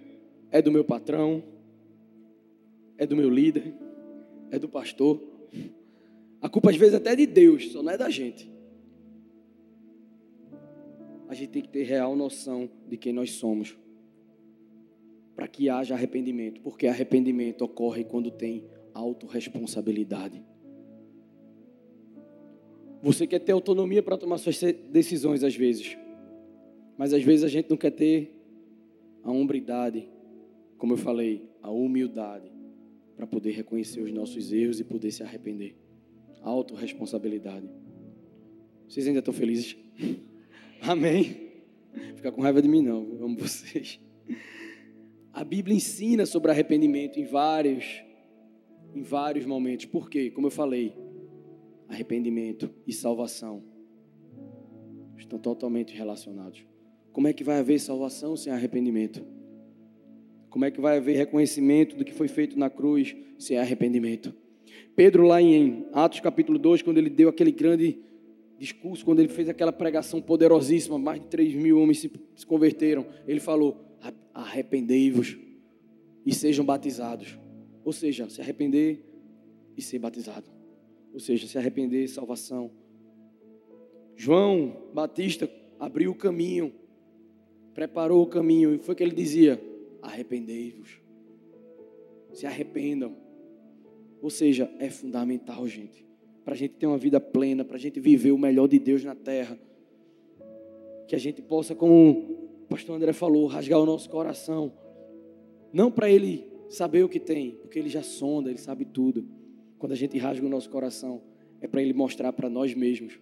é 0.52 0.62
do 0.62 0.72
meu 0.72 0.84
patrão, 0.84 1.44
é 2.98 3.06
do 3.06 3.16
meu 3.16 3.30
líder, 3.30 3.74
é 4.50 4.58
do 4.58 4.68
pastor. 4.68 5.22
A 6.42 6.50
culpa 6.50 6.72
às 6.72 6.76
vezes 6.76 6.96
até 6.96 7.12
é 7.12 7.16
de 7.16 7.26
Deus, 7.26 7.72
só 7.72 7.84
não 7.84 7.92
é 7.92 7.98
da 7.98 8.10
gente. 8.10 8.57
A 11.28 11.34
gente 11.34 11.50
tem 11.50 11.62
que 11.62 11.70
ter 11.70 11.84
real 11.84 12.16
noção 12.16 12.70
de 12.88 12.98
quem 12.98 13.12
nós 13.12 13.32
somos. 13.32 13.78
Para 15.36 15.48
que 15.48 15.70
haja 15.70 15.94
arrependimento. 15.94 16.62
Porque 16.62 16.88
arrependimento 16.88 17.64
ocorre 17.64 18.04
quando 18.04 18.32
tem 18.32 18.66
autorresponsabilidade. 18.94 20.44
Você 23.02 23.28
quer 23.28 23.40
ter 23.40 23.52
autonomia 23.52 24.02
para 24.02 24.18
tomar 24.18 24.38
suas 24.38 24.60
decisões 24.90 25.44
às 25.44 25.56
vezes. 25.56 25.98
Mas 26.98 27.14
às 27.14 27.24
vezes 27.24 27.44
a 27.44 27.48
gente 27.48 27.70
não 27.70 27.78
quer 27.78 27.92
ter 27.92 28.34
a 29.24 29.32
hombridade, 29.32 30.10
como 30.78 30.94
eu 30.94 30.98
falei, 30.98 31.48
a 31.62 31.70
humildade 31.70 32.52
para 33.16 33.28
poder 33.28 33.52
reconhecer 33.52 34.02
os 34.02 34.12
nossos 34.12 34.52
erros 34.54 34.80
e 34.80 34.84
poder 34.84 35.12
se 35.12 35.24
arrepender. 35.24 35.76
Autoresponsabilidade. 36.42 37.68
Vocês 38.88 39.08
ainda 39.08 39.20
estão 39.20 39.34
felizes? 39.34 39.76
Amém? 40.82 41.52
Fica 42.16 42.32
com 42.32 42.42
raiva 42.42 42.62
de 42.62 42.68
mim 42.68 42.82
não, 42.82 43.08
eu 43.14 43.26
amo 43.26 43.38
vocês. 43.38 44.00
A 45.34 45.44
Bíblia 45.44 45.76
ensina 45.76 46.26
sobre 46.26 46.52
arrependimento 46.52 47.20
em 47.20 47.26
vários 47.26 48.04
em 48.96 49.02
vários 49.02 49.46
momentos. 49.46 49.86
Por 49.86 50.10
quê? 50.10 50.32
Como 50.32 50.48
eu 50.48 50.52
falei, 50.52 50.96
arrependimento 51.88 52.74
e 52.86 52.94
salvação 52.94 53.64
estão 55.18 55.38
totalmente 55.38 55.96
relacionados. 55.96 56.66
Como 57.12 57.28
é 57.28 57.34
que 57.34 57.44
vai 57.44 57.60
haver 57.60 57.80
salvação 57.80 58.36
sem 58.36 58.52
arrependimento? 58.52 59.26
Como 60.50 60.66
é 60.66 60.72
que 60.72 60.82
vai 60.82 60.98
haver 60.98 61.16
reconhecimento 61.18 61.96
do 61.96 62.06
que 62.06 62.14
foi 62.14 62.28
feito 62.28 62.58
na 62.58 62.70
cruz 62.70 63.16
sem 63.38 63.58
arrependimento? 63.58 64.34
Pedro, 64.96 65.26
lá 65.26 65.42
em 65.42 65.86
Atos 65.94 66.20
capítulo 66.20 66.58
2, 66.58 66.82
quando 66.82 66.98
ele 66.98 67.10
deu 67.10 67.30
aquele 67.30 67.52
grande 67.52 68.00
discurso, 68.58 69.06
quando 69.06 69.20
ele 69.20 69.30
fez 69.30 69.48
aquela 69.48 69.72
pregação 69.72 70.22
poderosíssima, 70.22 70.98
mais 70.98 71.22
de 71.22 71.28
3 71.28 71.56
mil 71.56 71.80
homens 71.80 72.00
se, 72.00 72.12
se 72.36 72.46
converteram, 72.46 73.06
ele 73.28 73.40
falou: 73.40 73.88
arrependei-vos 74.34 75.38
e 76.26 76.34
sejam 76.34 76.66
batizados. 76.66 77.38
Ou 77.84 77.94
seja, 77.94 78.30
se 78.30 78.42
arrepender 78.42 79.04
e 79.76 79.82
ser 79.82 80.00
batizado. 80.00 80.50
Ou 81.14 81.20
seja, 81.20 81.48
se 81.48 81.58
arrepender, 81.58 82.08
salvação. 82.08 82.72
João 84.16 84.90
Batista 84.94 85.50
abriu 85.80 86.12
o 86.12 86.16
caminho, 86.16 86.74
preparou 87.74 88.24
o 88.24 88.28
caminho, 88.28 88.74
e 88.74 88.80
foi 88.80 88.96
que 88.96 89.04
ele 89.04 89.16
dizia: 89.16 89.62
arrependei-vos. 90.02 91.00
Se 92.34 92.46
arrependam. 92.46 93.16
Ou 94.22 94.30
seja, 94.30 94.70
é 94.80 94.90
fundamental, 94.90 95.68
gente, 95.68 96.07
para 96.48 96.54
a 96.54 96.58
gente 96.58 96.76
ter 96.76 96.88
uma 96.88 96.98
vida 96.98 97.20
plena, 97.20 97.66
para 97.66 97.76
a 97.76 97.80
gente 97.80 98.00
viver 98.00 98.32
o 98.32 98.38
melhor 98.38 98.70
de 98.70 98.80
Deus 98.80 99.04
na 99.04 99.14
terra. 99.14 99.60
Que 101.06 101.14
a 101.14 101.20
gente 101.20 101.42
possa, 101.42 101.76
como 101.76 102.62
o 102.64 102.68
pastor 102.70 102.96
André 102.96 103.12
falou, 103.12 103.48
rasgar 103.48 103.78
o 103.78 103.86
nosso 103.86 104.10
coração. 104.10 104.72
Não 105.74 105.92
para 105.92 106.10
ele 106.10 106.50
saber 106.70 107.04
o 107.04 107.10
que 107.10 107.20
tem, 107.20 107.52
porque 107.62 107.78
ele 107.78 107.90
já 107.90 108.02
sonda, 108.02 108.50
ele 108.50 108.60
sabe 108.60 108.86
tudo. 108.86 109.28
Quando 109.78 109.92
a 109.92 109.96
gente 109.96 110.18
rasga 110.18 110.46
o 110.46 110.50
nosso 110.50 110.70
coração, 110.70 111.22
é 111.60 111.68
para 111.68 111.82
ele 111.82 111.92
mostrar 111.92 112.32
para 112.32 112.50
nós 112.50 112.74
mesmos. 112.74 113.20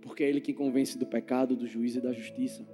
Porque 0.00 0.24
é 0.24 0.28
ele 0.30 0.40
que 0.40 0.54
convence 0.54 0.96
do 0.96 1.04
pecado, 1.04 1.54
do 1.54 1.66
juízo 1.66 1.98
e 1.98 2.00
da 2.00 2.14
justiça. 2.14 2.66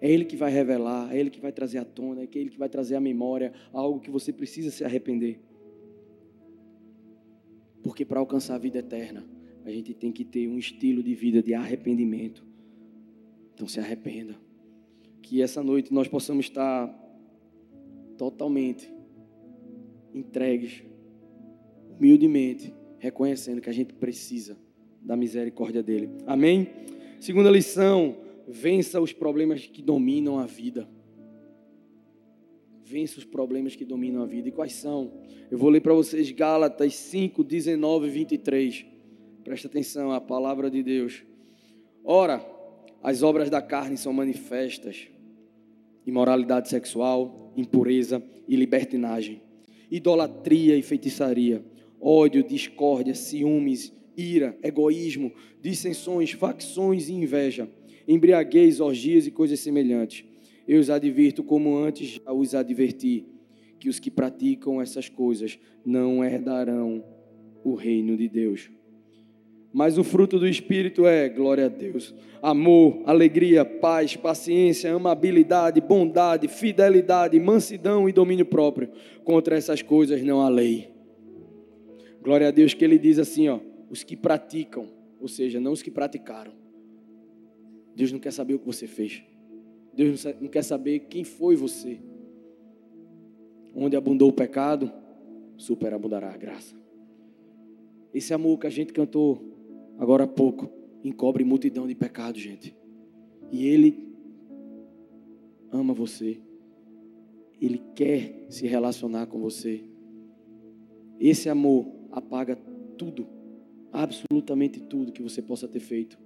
É 0.00 0.08
Ele 0.08 0.24
que 0.24 0.36
vai 0.36 0.52
revelar, 0.52 1.12
é 1.12 1.18
Ele 1.18 1.30
que 1.30 1.40
vai 1.40 1.50
trazer 1.50 1.78
à 1.78 1.84
tona, 1.84 2.22
é 2.22 2.28
Ele 2.32 2.50
que 2.50 2.58
vai 2.58 2.68
trazer 2.68 2.94
à 2.94 3.00
memória 3.00 3.52
algo 3.72 3.98
que 3.98 4.10
você 4.10 4.32
precisa 4.32 4.70
se 4.70 4.84
arrepender. 4.84 5.40
Porque 7.94 8.04
para 8.04 8.18
alcançar 8.18 8.56
a 8.56 8.58
vida 8.58 8.80
eterna, 8.80 9.24
a 9.64 9.70
gente 9.70 9.94
tem 9.94 10.10
que 10.10 10.24
ter 10.24 10.48
um 10.48 10.58
estilo 10.58 11.00
de 11.00 11.14
vida 11.14 11.40
de 11.40 11.54
arrependimento. 11.54 12.44
Então 13.54 13.68
se 13.68 13.78
arrependa. 13.78 14.34
Que 15.22 15.40
essa 15.40 15.62
noite 15.62 15.94
nós 15.94 16.08
possamos 16.08 16.46
estar 16.46 16.88
totalmente 18.18 18.92
entregues, 20.12 20.82
humildemente, 21.96 22.74
reconhecendo 22.98 23.60
que 23.60 23.70
a 23.70 23.72
gente 23.72 23.94
precisa 23.94 24.58
da 25.00 25.16
misericórdia 25.16 25.80
dele. 25.80 26.10
Amém? 26.26 26.68
Segunda 27.20 27.48
lição 27.48 28.16
vença 28.48 29.00
os 29.00 29.12
problemas 29.12 29.68
que 29.68 29.80
dominam 29.80 30.40
a 30.40 30.46
vida. 30.46 30.88
Os 33.02 33.24
problemas 33.24 33.74
que 33.74 33.84
dominam 33.84 34.22
a 34.22 34.26
vida. 34.26 34.48
E 34.48 34.52
quais 34.52 34.74
são? 34.74 35.10
Eu 35.50 35.58
vou 35.58 35.68
ler 35.68 35.80
para 35.80 35.92
vocês 35.92 36.30
Gálatas 36.30 36.94
5, 36.94 37.42
19 37.42 38.06
e 38.06 38.10
23. 38.10 38.86
Presta 39.42 39.66
atenção, 39.66 40.12
a 40.12 40.20
palavra 40.20 40.70
de 40.70 40.80
Deus. 40.80 41.24
Ora, 42.04 42.40
as 43.02 43.24
obras 43.24 43.50
da 43.50 43.60
carne 43.60 43.96
são 43.96 44.12
manifestas: 44.12 45.08
imoralidade 46.06 46.68
sexual, 46.68 47.52
impureza 47.56 48.22
e 48.46 48.54
libertinagem, 48.54 49.42
idolatria 49.90 50.76
e 50.76 50.82
feitiçaria, 50.82 51.64
ódio, 52.00 52.44
discórdia, 52.44 53.14
ciúmes, 53.14 53.92
ira, 54.16 54.56
egoísmo, 54.62 55.32
dissensões, 55.60 56.30
facções 56.30 57.08
e 57.08 57.12
inveja 57.12 57.68
embriaguez, 58.06 58.80
orgias 58.80 59.26
e 59.26 59.30
coisas 59.30 59.60
semelhantes. 59.60 60.24
Eu 60.66 60.80
os 60.80 60.90
advirto, 60.90 61.42
como 61.42 61.76
antes 61.76 62.20
já 62.24 62.32
os 62.32 62.54
adverti, 62.54 63.26
que 63.78 63.88
os 63.88 63.98
que 63.98 64.10
praticam 64.10 64.80
essas 64.80 65.08
coisas 65.08 65.58
não 65.84 66.24
herdarão 66.24 67.04
o 67.62 67.74
reino 67.74 68.16
de 68.16 68.28
Deus. 68.28 68.70
Mas 69.72 69.98
o 69.98 70.04
fruto 70.04 70.38
do 70.38 70.46
Espírito 70.46 71.04
é, 71.04 71.28
glória 71.28 71.66
a 71.66 71.68
Deus, 71.68 72.14
amor, 72.40 73.02
alegria, 73.04 73.64
paz, 73.64 74.14
paciência, 74.14 74.94
amabilidade, 74.94 75.80
bondade, 75.80 76.46
fidelidade, 76.46 77.38
mansidão 77.40 78.08
e 78.08 78.12
domínio 78.12 78.46
próprio. 78.46 78.88
Contra 79.24 79.56
essas 79.56 79.82
coisas 79.82 80.22
não 80.22 80.40
há 80.40 80.48
lei. 80.48 80.90
Glória 82.22 82.48
a 82.48 82.50
Deus 82.52 82.72
que 82.72 82.84
ele 82.84 82.98
diz 82.98 83.18
assim, 83.18 83.48
ó, 83.48 83.58
os 83.90 84.04
que 84.04 84.16
praticam, 84.16 84.88
ou 85.20 85.26
seja, 85.26 85.58
não 85.58 85.72
os 85.72 85.82
que 85.82 85.90
praticaram. 85.90 86.52
Deus 87.96 88.12
não 88.12 88.20
quer 88.20 88.32
saber 88.32 88.54
o 88.54 88.58
que 88.60 88.66
você 88.66 88.86
fez. 88.86 89.24
Deus 89.94 90.24
não 90.40 90.48
quer 90.48 90.62
saber 90.62 91.00
quem 91.00 91.24
foi 91.24 91.56
você. 91.56 92.00
Onde 93.74 93.96
abundou 93.96 94.28
o 94.28 94.32
pecado, 94.32 94.90
superabundará 95.56 96.32
a 96.32 96.36
graça. 96.36 96.74
Esse 98.12 98.32
amor 98.32 98.58
que 98.58 98.66
a 98.66 98.70
gente 98.70 98.92
cantou 98.92 99.42
agora 99.98 100.24
há 100.24 100.28
pouco 100.28 100.70
encobre 101.02 101.44
multidão 101.44 101.86
de 101.86 101.94
pecados, 101.94 102.40
gente. 102.40 102.76
E 103.50 103.66
Ele 103.66 104.08
ama 105.70 105.92
você. 105.92 106.40
Ele 107.60 107.80
quer 107.94 108.46
se 108.48 108.66
relacionar 108.66 109.26
com 109.26 109.40
você. 109.40 109.84
Esse 111.20 111.48
amor 111.48 111.86
apaga 112.10 112.56
tudo, 112.96 113.26
absolutamente 113.92 114.80
tudo 114.80 115.12
que 115.12 115.22
você 115.22 115.42
possa 115.42 115.68
ter 115.68 115.80
feito 115.80 116.18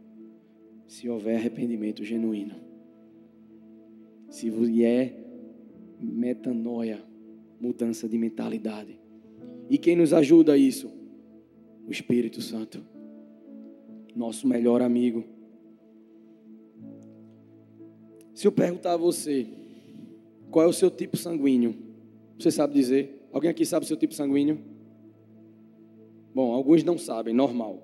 se 0.87 1.09
houver 1.09 1.37
arrependimento 1.37 2.03
genuíno. 2.03 2.68
Se 4.29 4.51
vier 4.51 5.15
metanoia, 6.01 7.03
mudança 7.61 8.09
de 8.09 8.17
mentalidade. 8.19 8.99
E 9.69 9.77
quem 9.77 9.97
nos 9.97 10.13
ajuda 10.13 10.53
a 10.53 10.57
isso? 10.57 10.91
O 11.87 11.91
Espírito 11.91 12.41
Santo, 12.41 12.85
nosso 14.15 14.47
melhor 14.47 14.83
amigo. 14.83 15.25
Se 18.35 18.47
eu 18.47 18.53
perguntar 18.53 18.93
a 18.93 18.97
você, 18.97 19.47
qual 20.51 20.67
é 20.67 20.69
o 20.69 20.73
seu 20.73 20.91
tipo 20.91 21.17
sanguíneo? 21.17 21.75
Você 22.39 22.51
sabe 22.51 22.75
dizer? 22.75 23.29
Alguém 23.33 23.51
aqui 23.51 23.65
sabe 23.65 23.85
o 23.85 23.89
seu 23.89 23.97
tipo 23.97 24.15
sanguíneo? 24.15 24.59
Bom, 26.35 26.53
alguns 26.53 26.85
não 26.85 26.97
sabem, 26.97 27.35
normal. 27.35 27.83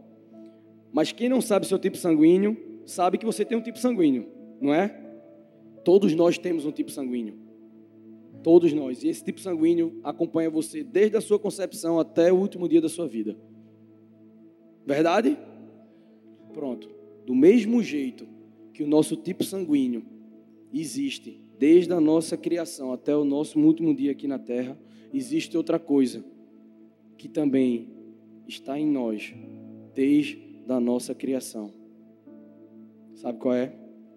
Mas 0.93 1.11
quem 1.11 1.29
não 1.29 1.41
sabe 1.41 1.67
o 1.67 1.69
seu 1.69 1.79
tipo 1.79 1.97
sanguíneo, 1.97 2.57
sabe 2.87 3.19
que 3.19 3.27
você 3.27 3.45
tem 3.45 3.59
um 3.59 3.63
tipo 3.63 3.79
sanguíneo, 3.79 4.29
não 4.61 4.73
é? 4.73 5.04
Todos 5.85 6.15
nós 6.15 6.39
temos 6.39 6.65
um 6.65 6.73
tipo 6.73 6.91
sanguíneo. 6.91 7.35
Todos 8.43 8.73
nós. 8.73 9.03
E 9.03 9.09
esse 9.09 9.23
tipo 9.23 9.41
sanguíneo 9.41 10.01
acompanha 10.03 10.51
você 10.51 10.83
desde 10.83 11.17
a 11.17 11.21
sua 11.21 11.39
concepção 11.39 11.99
até 11.99 12.33
o 12.33 12.37
último 12.37 12.69
dia 12.69 12.81
da 12.81 12.89
sua 12.89 13.07
vida. 13.07 13.37
Verdade? 14.87 15.37
Pronto. 16.53 16.89
Do 17.27 17.35
mesmo 17.35 17.83
jeito 17.83 18.27
que 18.73 18.83
o 18.83 18.87
nosso 18.87 19.17
tipo 19.17 19.45
sanguíneo 19.45 20.05
existe 20.73 21.41
desde 21.59 21.93
a 21.93 22.01
nossa 22.01 22.37
criação 22.37 22.93
até 22.93 23.17
o 23.17 23.25
nosso 23.25 23.59
último 23.61 23.95
dia 23.95 24.11
aqui 24.11 24.27
na 24.27 24.39
terra, 24.39 24.79
existe 25.13 25.57
outra 25.57 25.79
coisa 25.79 26.25
que 27.17 27.29
também 27.29 27.89
está 28.47 28.79
em 28.79 28.87
nós 28.87 29.33
desde 29.95 30.43
a 30.69 30.81
nossa 30.81 31.15
criação. 31.15 31.73
Sabe 33.15 33.39
qual 33.39 33.55
é? 33.55 33.73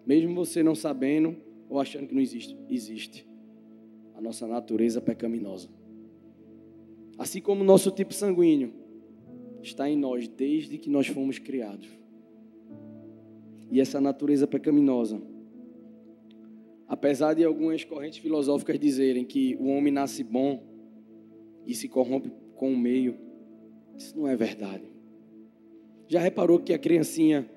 Mesmo 0.06 0.34
você 0.34 0.64
não 0.64 0.74
sabendo 0.74 1.47
ou 1.70 1.80
achando 1.80 2.08
que 2.08 2.14
não 2.14 2.22
existe, 2.22 2.58
existe. 2.70 3.28
A 4.16 4.22
nossa 4.22 4.48
natureza 4.48 5.00
pecaminosa. 5.00 5.70
Assim 7.18 7.42
como 7.42 7.62
o 7.62 7.66
nosso 7.66 7.92
tipo 7.92 8.14
sanguíneo 8.14 8.74
está 9.62 9.90
em 9.90 9.98
nós 9.98 10.28
desde 10.28 10.78
que 10.78 10.90
nós 10.90 11.08
fomos 11.08 11.40
criados. 11.40 11.88
E 13.70 13.80
essa 13.80 14.00
natureza 14.00 14.48
pecaminosa 14.48 15.22
Apesar 16.88 17.34
de 17.34 17.44
algumas 17.44 17.84
correntes 17.84 18.20
filosóficas 18.20 18.80
dizerem 18.80 19.26
que 19.26 19.58
o 19.60 19.68
homem 19.68 19.92
nasce 19.92 20.24
bom 20.24 20.64
e 21.66 21.76
se 21.76 21.90
corrompe 21.90 22.32
com 22.56 22.72
o 22.72 22.78
meio, 22.78 23.18
isso 23.98 24.18
não 24.18 24.26
é 24.26 24.38
verdade. 24.38 24.86
Já 26.08 26.22
reparou 26.22 26.60
que 26.60 26.74
a 26.74 26.80
criancinha, 26.80 27.50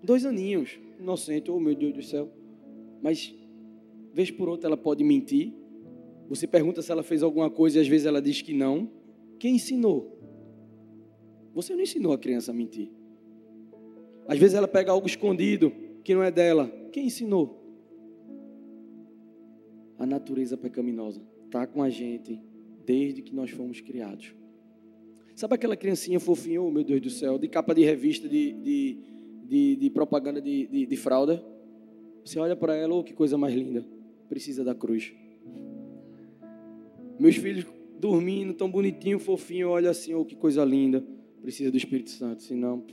dois 0.00 0.24
aninhos, 0.24 0.78
inocente, 1.00 1.50
oh 1.50 1.58
meu 1.58 1.74
Deus 1.74 1.92
do 1.92 2.02
céu, 2.02 2.30
mas 3.02 3.34
vez 4.12 4.30
por 4.30 4.48
outra 4.48 4.68
ela 4.68 4.76
pode 4.76 5.02
mentir. 5.04 5.52
Você 6.28 6.46
pergunta 6.46 6.82
se 6.82 6.92
ela 6.92 7.02
fez 7.02 7.22
alguma 7.22 7.50
coisa 7.50 7.78
e 7.78 7.80
às 7.80 7.88
vezes 7.88 8.06
ela 8.06 8.20
diz 8.20 8.42
que 8.42 8.52
não. 8.52 8.90
Quem 9.38 9.56
ensinou? 9.56 10.18
Você 11.54 11.74
não 11.74 11.82
ensinou 11.82 12.12
a 12.12 12.18
criança 12.18 12.50
a 12.52 12.54
mentir. 12.54 12.90
Às 14.28 14.38
vezes 14.38 14.54
ela 14.54 14.68
pega 14.68 14.92
algo 14.92 15.06
escondido 15.06 15.72
que 16.04 16.14
não 16.14 16.22
é 16.22 16.30
dela. 16.30 16.68
Quem 16.92 17.06
ensinou? 17.06 17.60
a 20.00 20.06
natureza 20.06 20.56
pecaminosa 20.56 21.20
está 21.44 21.66
com 21.66 21.82
a 21.82 21.90
gente 21.90 22.40
desde 22.86 23.20
que 23.20 23.34
nós 23.34 23.50
fomos 23.50 23.82
criados. 23.82 24.34
Sabe 25.36 25.54
aquela 25.54 25.76
criancinha 25.76 26.18
fofinha, 26.18 26.60
oh 26.62 26.70
meu 26.70 26.82
Deus 26.82 27.02
do 27.02 27.10
céu, 27.10 27.38
de 27.38 27.46
capa 27.46 27.74
de 27.74 27.84
revista 27.84 28.26
de, 28.26 28.52
de, 28.54 28.98
de, 29.44 29.76
de 29.76 29.90
propaganda 29.90 30.40
de, 30.40 30.66
de, 30.66 30.86
de 30.86 30.96
fralda? 30.96 31.44
Você 32.24 32.38
olha 32.38 32.56
para 32.56 32.74
ela, 32.74 32.94
oh 32.94 33.04
que 33.04 33.12
coisa 33.12 33.36
mais 33.36 33.54
linda, 33.54 33.84
precisa 34.28 34.64
da 34.64 34.74
cruz. 34.74 35.12
Meus 37.18 37.36
filhos 37.36 37.66
dormindo, 37.98 38.54
tão 38.54 38.70
bonitinho, 38.70 39.18
fofinho, 39.18 39.68
olha 39.68 39.90
assim, 39.90 40.14
oh 40.14 40.24
que 40.24 40.34
coisa 40.34 40.64
linda, 40.64 41.04
precisa 41.42 41.70
do 41.70 41.76
Espírito 41.76 42.10
Santo, 42.10 42.42
senão 42.42 42.84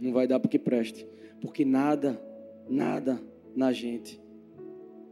não 0.00 0.12
vai 0.12 0.26
dar 0.26 0.38
porque 0.38 0.58
preste. 0.58 1.06
Porque 1.40 1.64
nada, 1.64 2.20
nada 2.68 3.22
na 3.54 3.72
gente 3.72 4.20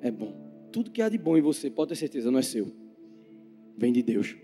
é 0.00 0.10
bom 0.10 0.44
tudo 0.74 0.90
que 0.90 1.00
há 1.00 1.08
de 1.08 1.16
bom 1.16 1.36
em 1.36 1.40
você, 1.40 1.70
pode 1.70 1.90
ter 1.90 1.94
certeza, 1.94 2.32
não 2.32 2.40
é 2.40 2.42
seu. 2.42 2.66
Vem 3.78 3.92
de 3.92 4.02
Deus. 4.02 4.36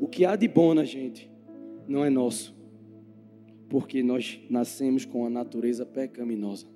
O 0.00 0.08
que 0.08 0.24
há 0.24 0.34
de 0.34 0.48
bom 0.48 0.74
na 0.74 0.82
gente 0.82 1.30
não 1.86 2.04
é 2.04 2.10
nosso. 2.10 2.57
Porque 3.68 4.02
nós 4.02 4.40
nascemos 4.48 5.04
com 5.04 5.26
a 5.26 5.30
natureza 5.30 5.84
pecaminosa. 5.84 6.66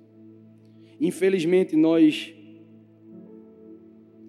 Infelizmente, 0.99 1.75
nós 1.75 2.33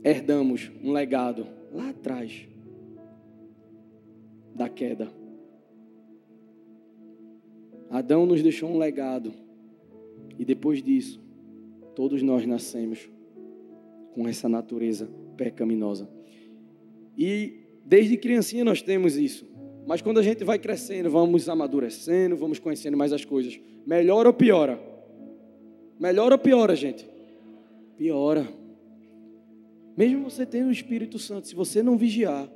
herdamos 0.03 0.71
um 0.83 0.93
legado 0.93 1.47
lá 1.73 1.91
atrás 1.91 2.49
da 4.55 4.69
queda. 4.69 5.13
Adão 7.91 8.27
nos 8.27 8.43
deixou 8.43 8.71
um 8.71 8.79
legado. 8.79 9.33
E 10.39 10.45
depois 10.45 10.83
disso, 10.83 11.25
Todos 11.95 12.23
nós 12.23 12.45
nascemos 12.45 13.09
com 14.13 14.27
essa 14.27 14.49
natureza 14.49 15.09
pecaminosa. 15.37 16.09
E 17.17 17.61
desde 17.85 18.17
criancinha 18.17 18.65
nós 18.65 18.83
temos 18.83 19.17
isso. 19.17 19.47
Mas 19.87 20.01
quando 20.01 20.19
a 20.19 20.23
gente 20.23 20.45
vai 20.45 20.59
crescendo, 20.59 21.11
vamos 21.11 21.49
amadurecendo, 21.49 22.37
vamos 22.37 22.59
conhecendo 22.59 22.97
mais 22.97 23.13
as 23.13 23.25
coisas. 23.25 23.59
Melhora 23.87 24.29
ou 24.29 24.35
piora? 24.35 24.81
Melhora 26.01 26.35
ou 26.35 26.39
piora, 26.39 26.75
gente? 26.75 27.09
Piora. 27.97 28.49
Mesmo 29.97 30.31
você 30.31 30.45
tendo 30.45 30.69
o 30.69 30.73
Espírito 30.73 31.19
Santo, 31.19 31.47
se 31.47 31.55
você 31.55 31.83
não 31.83 31.97
vigiar, 31.97 32.51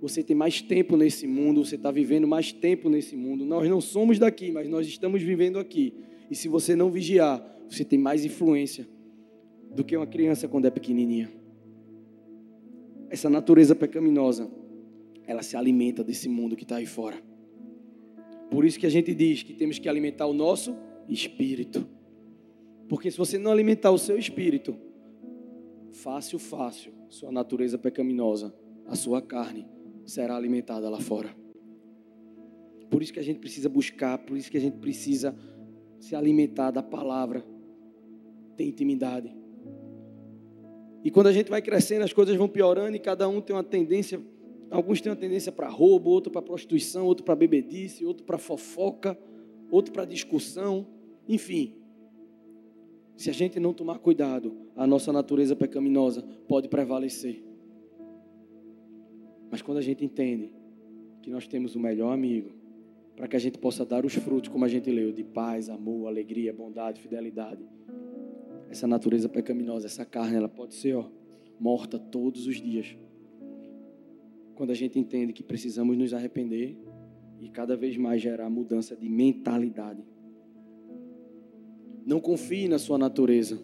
você 0.00 0.22
tem 0.22 0.36
mais 0.36 0.60
tempo 0.60 0.96
nesse 0.96 1.26
mundo, 1.26 1.64
você 1.64 1.76
está 1.76 1.90
vivendo 1.90 2.26
mais 2.26 2.52
tempo 2.52 2.88
nesse 2.88 3.16
mundo. 3.16 3.44
Nós 3.44 3.68
não 3.68 3.80
somos 3.80 4.18
daqui, 4.18 4.52
mas 4.52 4.68
nós 4.68 4.86
estamos 4.86 5.22
vivendo 5.22 5.58
aqui. 5.58 5.94
E 6.30 6.34
se 6.34 6.48
você 6.48 6.76
não 6.76 6.90
vigiar, 6.90 7.42
você 7.68 7.84
tem 7.84 7.98
mais 7.98 8.24
influência 8.24 8.86
do 9.74 9.84
que 9.84 9.96
uma 9.96 10.06
criança 10.06 10.46
quando 10.46 10.66
é 10.66 10.70
pequenininha. 10.70 11.30
Essa 13.10 13.30
natureza 13.30 13.74
pecaminosa, 13.74 14.50
ela 15.28 15.42
se 15.42 15.58
alimenta 15.58 16.02
desse 16.02 16.26
mundo 16.26 16.56
que 16.56 16.62
está 16.62 16.76
aí 16.76 16.86
fora. 16.86 17.22
Por 18.50 18.64
isso 18.64 18.78
que 18.78 18.86
a 18.86 18.90
gente 18.90 19.14
diz 19.14 19.42
que 19.42 19.52
temos 19.52 19.78
que 19.78 19.86
alimentar 19.86 20.26
o 20.26 20.32
nosso 20.32 20.74
espírito. 21.06 21.86
Porque 22.88 23.10
se 23.10 23.18
você 23.18 23.36
não 23.36 23.52
alimentar 23.52 23.90
o 23.90 23.98
seu 23.98 24.18
espírito, 24.18 24.74
fácil, 25.92 26.38
fácil, 26.38 26.94
sua 27.10 27.30
natureza 27.30 27.76
pecaminosa, 27.76 28.54
a 28.86 28.96
sua 28.96 29.20
carne 29.20 29.66
será 30.06 30.34
alimentada 30.34 30.88
lá 30.88 30.98
fora. 30.98 31.36
Por 32.88 33.02
isso 33.02 33.12
que 33.12 33.20
a 33.20 33.22
gente 33.22 33.38
precisa 33.38 33.68
buscar, 33.68 34.16
por 34.16 34.34
isso 34.34 34.50
que 34.50 34.56
a 34.56 34.60
gente 34.60 34.78
precisa 34.78 35.36
se 36.00 36.16
alimentar 36.16 36.70
da 36.70 36.82
palavra, 36.82 37.44
ter 38.56 38.64
intimidade. 38.64 39.36
E 41.04 41.10
quando 41.10 41.26
a 41.26 41.32
gente 41.32 41.50
vai 41.50 41.60
crescendo, 41.60 42.04
as 42.04 42.14
coisas 42.14 42.34
vão 42.34 42.48
piorando 42.48 42.96
e 42.96 42.98
cada 42.98 43.28
um 43.28 43.42
tem 43.42 43.54
uma 43.54 43.62
tendência. 43.62 44.18
Alguns 44.70 45.00
têm 45.00 45.10
uma 45.10 45.16
tendência 45.16 45.50
para 45.50 45.68
roubo, 45.68 46.10
outro 46.10 46.30
para 46.30 46.42
prostituição, 46.42 47.06
outro 47.06 47.24
para 47.24 47.34
bebedice, 47.34 48.04
outro 48.04 48.24
para 48.24 48.38
fofoca, 48.38 49.18
outro 49.70 49.92
para 49.92 50.04
discussão. 50.04 50.86
Enfim, 51.26 51.74
se 53.16 53.30
a 53.30 53.32
gente 53.32 53.58
não 53.58 53.72
tomar 53.72 53.98
cuidado, 53.98 54.56
a 54.76 54.86
nossa 54.86 55.12
natureza 55.12 55.56
pecaminosa 55.56 56.22
pode 56.46 56.68
prevalecer. 56.68 57.42
Mas 59.50 59.62
quando 59.62 59.78
a 59.78 59.82
gente 59.82 60.04
entende 60.04 60.52
que 61.22 61.30
nós 61.30 61.46
temos 61.46 61.74
o 61.74 61.80
melhor 61.80 62.12
amigo, 62.12 62.58
para 63.16 63.26
que 63.26 63.34
a 63.34 63.40
gente 63.40 63.58
possa 63.58 63.84
dar 63.84 64.04
os 64.06 64.14
frutos, 64.14 64.48
como 64.48 64.64
a 64.64 64.68
gente 64.68 64.88
leu, 64.90 65.10
de 65.10 65.24
paz, 65.24 65.68
amor, 65.68 66.06
alegria, 66.06 66.52
bondade, 66.52 67.00
fidelidade. 67.00 67.66
Essa 68.70 68.86
natureza 68.86 69.28
pecaminosa, 69.28 69.86
essa 69.86 70.04
carne, 70.04 70.36
ela 70.36 70.48
pode 70.48 70.74
ser 70.74 70.94
ó, 70.94 71.10
morta 71.58 71.98
todos 71.98 72.46
os 72.46 72.60
dias. 72.60 72.96
Quando 74.58 74.70
a 74.70 74.74
gente 74.74 74.98
entende 74.98 75.32
que 75.32 75.42
precisamos 75.42 75.96
nos 75.96 76.12
arrepender 76.12 76.76
e 77.40 77.48
cada 77.48 77.76
vez 77.76 77.96
mais 77.96 78.20
gerar 78.20 78.50
mudança 78.50 78.94
de 78.94 79.08
mentalidade. 79.08 80.04
Não 82.04 82.20
confie 82.20 82.68
na 82.68 82.78
sua 82.78 82.98
natureza. 82.98 83.58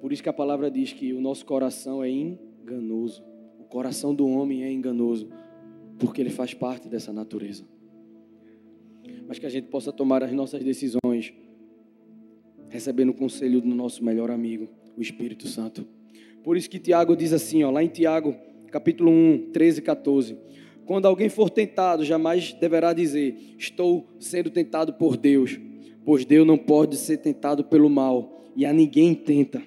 Por 0.00 0.12
isso 0.12 0.22
que 0.22 0.28
a 0.30 0.32
palavra 0.32 0.70
diz 0.70 0.94
que 0.94 1.12
o 1.12 1.20
nosso 1.20 1.44
coração 1.44 2.02
é 2.02 2.08
enganoso. 2.08 3.22
O 3.58 3.64
coração 3.64 4.14
do 4.14 4.26
homem 4.26 4.64
é 4.64 4.72
enganoso, 4.72 5.28
porque 5.98 6.22
ele 6.22 6.30
faz 6.30 6.54
parte 6.54 6.88
dessa 6.88 7.12
natureza 7.12 7.64
mas 9.30 9.38
que 9.38 9.46
a 9.46 9.48
gente 9.48 9.68
possa 9.68 9.92
tomar 9.92 10.24
as 10.24 10.32
nossas 10.32 10.64
decisões, 10.64 11.32
recebendo 12.68 13.10
o 13.10 13.14
conselho 13.14 13.60
do 13.60 13.68
nosso 13.68 14.04
melhor 14.04 14.28
amigo, 14.28 14.68
o 14.96 15.00
Espírito 15.00 15.46
Santo. 15.46 15.86
Por 16.42 16.56
isso 16.56 16.68
que 16.68 16.80
Tiago 16.80 17.14
diz 17.14 17.32
assim, 17.32 17.62
ó, 17.62 17.70
lá 17.70 17.80
em 17.80 17.86
Tiago, 17.86 18.34
capítulo 18.70 19.10
1, 19.10 19.50
13 19.52 19.78
e 19.80 19.82
14: 19.82 20.38
Quando 20.86 21.06
alguém 21.06 21.28
for 21.28 21.50
tentado, 21.50 22.04
jamais 22.04 22.52
deverá 22.52 22.92
dizer: 22.92 23.36
Estou 23.58 24.06
sendo 24.18 24.50
tentado 24.50 24.94
por 24.94 25.16
Deus, 25.16 25.58
pois 26.04 26.24
Deus 26.24 26.46
não 26.46 26.56
pode 26.56 26.96
ser 26.96 27.18
tentado 27.18 27.64
pelo 27.64 27.90
mal, 27.90 28.44
e 28.56 28.64
a 28.64 28.72
ninguém 28.72 29.14
tenta. 29.14 29.62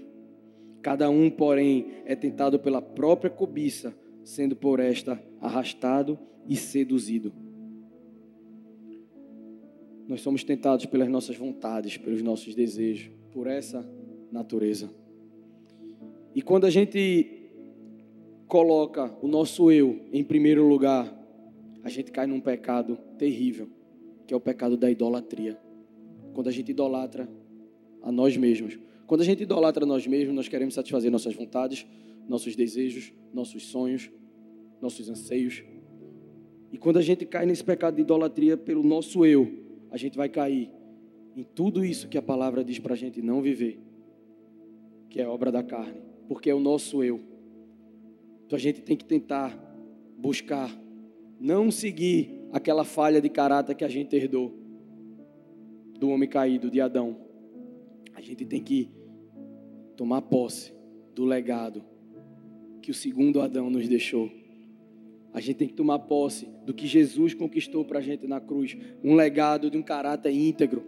Cada 0.81 1.09
um, 1.09 1.29
porém, 1.29 1.87
é 2.05 2.15
tentado 2.15 2.59
pela 2.59 2.81
própria 2.81 3.29
cobiça, 3.29 3.95
sendo 4.23 4.55
por 4.55 4.79
esta 4.79 5.21
arrastado 5.39 6.19
e 6.47 6.55
seduzido. 6.55 7.31
Nós 10.07 10.21
somos 10.21 10.43
tentados 10.43 10.85
pelas 10.85 11.07
nossas 11.07 11.37
vontades, 11.37 11.97
pelos 11.97 12.21
nossos 12.21 12.53
desejos, 12.53 13.09
por 13.31 13.47
essa 13.47 13.87
natureza. 14.31 14.89
E 16.35 16.41
quando 16.41 16.65
a 16.65 16.69
gente 16.69 17.32
coloca 18.53 19.11
o 19.19 19.27
nosso 19.27 19.71
eu 19.71 19.99
em 20.13 20.23
primeiro 20.23 20.67
lugar, 20.67 21.11
a 21.83 21.89
gente 21.89 22.11
cai 22.11 22.27
num 22.27 22.39
pecado 22.39 22.99
terrível, 23.17 23.67
que 24.27 24.33
é 24.35 24.37
o 24.37 24.39
pecado 24.39 24.77
da 24.77 24.91
idolatria. 24.91 25.57
Quando 26.35 26.49
a 26.49 26.51
gente 26.51 26.69
idolatra 26.69 27.27
a 28.03 28.11
nós 28.11 28.37
mesmos. 28.37 28.77
Quando 29.07 29.21
a 29.21 29.23
gente 29.23 29.41
idolatra 29.41 29.85
a 29.85 29.87
nós 29.87 30.05
mesmos, 30.05 30.35
nós 30.35 30.47
queremos 30.47 30.75
satisfazer 30.75 31.09
nossas 31.09 31.33
vontades, 31.33 31.83
nossos 32.29 32.55
desejos, 32.55 33.11
nossos 33.33 33.65
sonhos, 33.65 34.11
nossos 34.79 35.09
anseios. 35.09 35.63
E 36.71 36.77
quando 36.77 36.97
a 36.97 37.01
gente 37.01 37.25
cai 37.25 37.47
nesse 37.47 37.63
pecado 37.63 37.95
de 37.95 38.01
idolatria 38.01 38.55
pelo 38.55 38.83
nosso 38.83 39.25
eu, 39.25 39.51
a 39.89 39.97
gente 39.97 40.15
vai 40.15 40.29
cair 40.29 40.69
em 41.35 41.41
tudo 41.41 41.83
isso 41.83 42.07
que 42.07 42.19
a 42.19 42.21
palavra 42.21 42.63
diz 42.63 42.77
para 42.77 42.93
a 42.93 42.97
gente 42.97 43.19
não 43.19 43.41
viver, 43.41 43.79
que 45.09 45.19
é 45.19 45.27
obra 45.27 45.51
da 45.51 45.63
carne, 45.63 46.03
porque 46.27 46.51
é 46.51 46.53
o 46.53 46.59
nosso 46.59 47.03
eu. 47.03 47.32
Então 48.53 48.59
a 48.59 48.61
gente 48.61 48.83
tem 48.83 48.95
que 48.95 49.03
tentar 49.03 49.51
buscar, 50.15 50.69
não 51.39 51.71
seguir 51.71 52.39
aquela 52.51 52.83
falha 52.83 53.19
de 53.19 53.27
caráter 53.27 53.73
que 53.73 53.83
a 53.83 53.87
gente 53.87 54.15
herdou 54.15 54.53
do 55.99 56.09
homem 56.09 56.29
caído, 56.29 56.69
de 56.69 56.79
Adão. 56.79 57.17
A 58.13 58.21
gente 58.21 58.45
tem 58.45 58.61
que 58.61 58.91
tomar 59.97 60.21
posse 60.21 60.71
do 61.15 61.25
legado 61.25 61.83
que 62.79 62.91
o 62.91 62.93
segundo 62.93 63.41
Adão 63.41 63.71
nos 63.71 63.87
deixou. 63.87 64.29
A 65.33 65.41
gente 65.41 65.55
tem 65.55 65.67
que 65.67 65.73
tomar 65.73 65.97
posse 65.97 66.47
do 66.63 66.75
que 66.75 66.85
Jesus 66.85 67.33
conquistou 67.33 67.83
para 67.83 67.97
a 67.97 68.03
gente 68.03 68.27
na 68.27 68.39
cruz 68.39 68.77
um 69.03 69.15
legado 69.15 69.71
de 69.71 69.79
um 69.79 69.81
caráter 69.81 70.31
íntegro. 70.31 70.83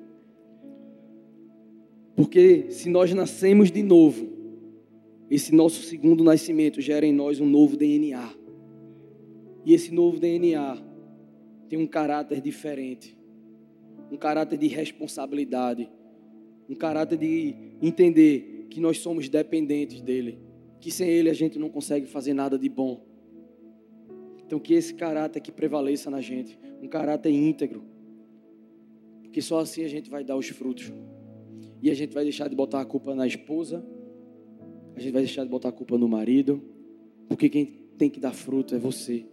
Porque 2.15 2.67
se 2.69 2.91
nós 2.91 3.11
nascemos 3.11 3.71
de 3.71 3.81
novo, 3.81 4.34
esse 5.29 5.53
nosso 5.53 5.81
segundo 5.81 6.23
nascimento 6.23 6.79
gera 6.81 7.05
em 7.05 7.13
nós 7.13 7.39
um 7.39 7.45
novo 7.45 7.75
DNA. 7.75 8.33
E 9.65 9.73
esse 9.73 9.91
novo 9.91 10.19
DNA 10.19 10.77
tem 11.67 11.79
um 11.79 11.87
caráter 11.87 12.41
diferente, 12.41 13.17
um 14.11 14.17
caráter 14.17 14.57
de 14.57 14.67
responsabilidade, 14.67 15.89
um 16.69 16.75
caráter 16.75 17.17
de 17.17 17.55
entender 17.81 18.67
que 18.69 18.79
nós 18.79 18.99
somos 18.99 19.27
dependentes 19.27 20.01
dele, 20.01 20.39
que 20.79 20.91
sem 20.91 21.09
ele 21.09 21.29
a 21.29 21.33
gente 21.33 21.57
não 21.57 21.69
consegue 21.69 22.05
fazer 22.05 22.33
nada 22.33 22.57
de 22.57 22.69
bom. 22.69 23.03
Então 24.45 24.59
que 24.59 24.75
esse 24.75 24.93
caráter 24.93 25.39
que 25.39 25.51
prevaleça 25.51 26.09
na 26.11 26.21
gente, 26.21 26.59
um 26.81 26.87
caráter 26.87 27.31
íntegro, 27.31 27.83
porque 29.23 29.41
só 29.41 29.59
assim 29.59 29.83
a 29.83 29.87
gente 29.87 30.09
vai 30.09 30.23
dar 30.23 30.37
os 30.37 30.47
frutos. 30.47 30.93
E 31.81 31.91
a 31.91 31.93
gente 31.93 32.13
vai 32.13 32.23
deixar 32.23 32.47
de 32.47 32.55
botar 32.55 32.81
a 32.81 32.85
culpa 32.85 33.13
na 33.13 33.27
esposa, 33.27 33.85
a 34.95 34.99
gente 34.99 35.11
vai 35.11 35.21
deixar 35.21 35.43
de 35.43 35.49
botar 35.49 35.69
a 35.69 35.71
culpa 35.73 35.97
no 35.97 36.07
marido, 36.07 36.61
porque 37.27 37.49
quem 37.49 37.65
tem 37.97 38.09
que 38.09 38.19
dar 38.19 38.33
fruto 38.33 38.73
é 38.73 38.79
você. 38.79 39.25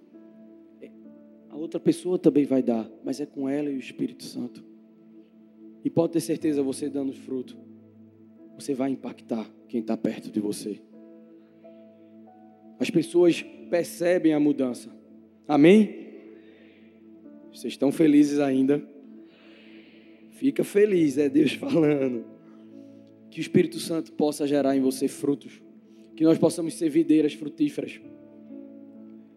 A 1.49 1.57
outra 1.57 1.79
pessoa 1.79 2.19
também 2.19 2.45
vai 2.45 2.63
dar, 2.63 2.91
mas 3.05 3.21
é 3.21 3.27
com 3.27 3.49
ela 3.49 3.71
e 3.71 3.77
o 3.77 3.79
Espírito 3.79 4.25
Santo. 4.25 4.65
E 5.85 5.91
pode 5.91 6.15
ter 6.15 6.21
certeza, 6.21 6.63
você 6.63 6.89
dando 6.89 7.13
fruto, 7.13 7.57
você 8.57 8.75
vai 8.75 8.91
impactar 8.91 9.49
quem 9.69 9.81
está 9.81 9.97
perto 9.97 10.31
de 10.31 10.41
você. 10.41 10.81
As 12.79 12.91
pessoas 12.91 13.43
percebem 13.71 14.33
a 14.33 14.41
mudança. 14.41 14.91
Amém? 15.47 16.09
Vocês 17.53 17.75
estão 17.75 17.93
felizes 17.93 18.41
ainda? 18.41 18.83
Fica 20.31 20.65
feliz, 20.65 21.19
é 21.19 21.29
Deus 21.29 21.53
falando. 21.55 22.32
Que 23.33 23.41
o 23.41 23.41
Espírito 23.41 23.79
Santo 23.79 24.13
possa 24.13 24.47
gerar 24.47 24.77
em 24.77 24.81
você 24.83 25.09
frutos. 25.09 25.63
Que 26.15 26.23
nós 26.23 26.37
possamos 26.37 26.75
ser 26.75 26.91
videiras 26.91 27.33
frutíferas. 27.33 27.99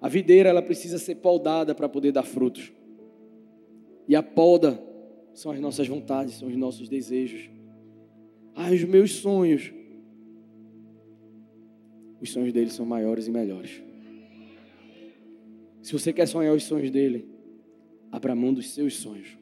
A 0.01 0.09
videira 0.09 0.49
ela 0.49 0.61
precisa 0.61 0.99
ser 0.99 1.15
podada 1.15 1.73
para 1.73 1.87
poder 1.87 2.11
dar 2.11 2.23
frutos. 2.23 2.73
E 4.05 4.13
a 4.13 4.21
poda 4.21 4.77
são 5.33 5.49
as 5.49 5.61
nossas 5.61 5.87
vontades, 5.87 6.33
são 6.33 6.49
os 6.49 6.57
nossos 6.57 6.89
desejos. 6.89 7.49
Ah, 8.53 8.69
os 8.69 8.83
meus 8.83 9.11
sonhos. 9.13 9.71
Os 12.19 12.31
sonhos 12.31 12.51
dele 12.51 12.71
são 12.71 12.85
maiores 12.85 13.27
e 13.27 13.31
melhores. 13.31 13.81
Se 15.81 15.93
você 15.93 16.11
quer 16.11 16.27
sonhar 16.27 16.53
os 16.53 16.63
sonhos 16.63 16.91
dele, 16.91 17.29
abra 18.11 18.35
mão 18.35 18.53
dos 18.53 18.71
seus 18.71 18.97
sonhos. 18.97 19.37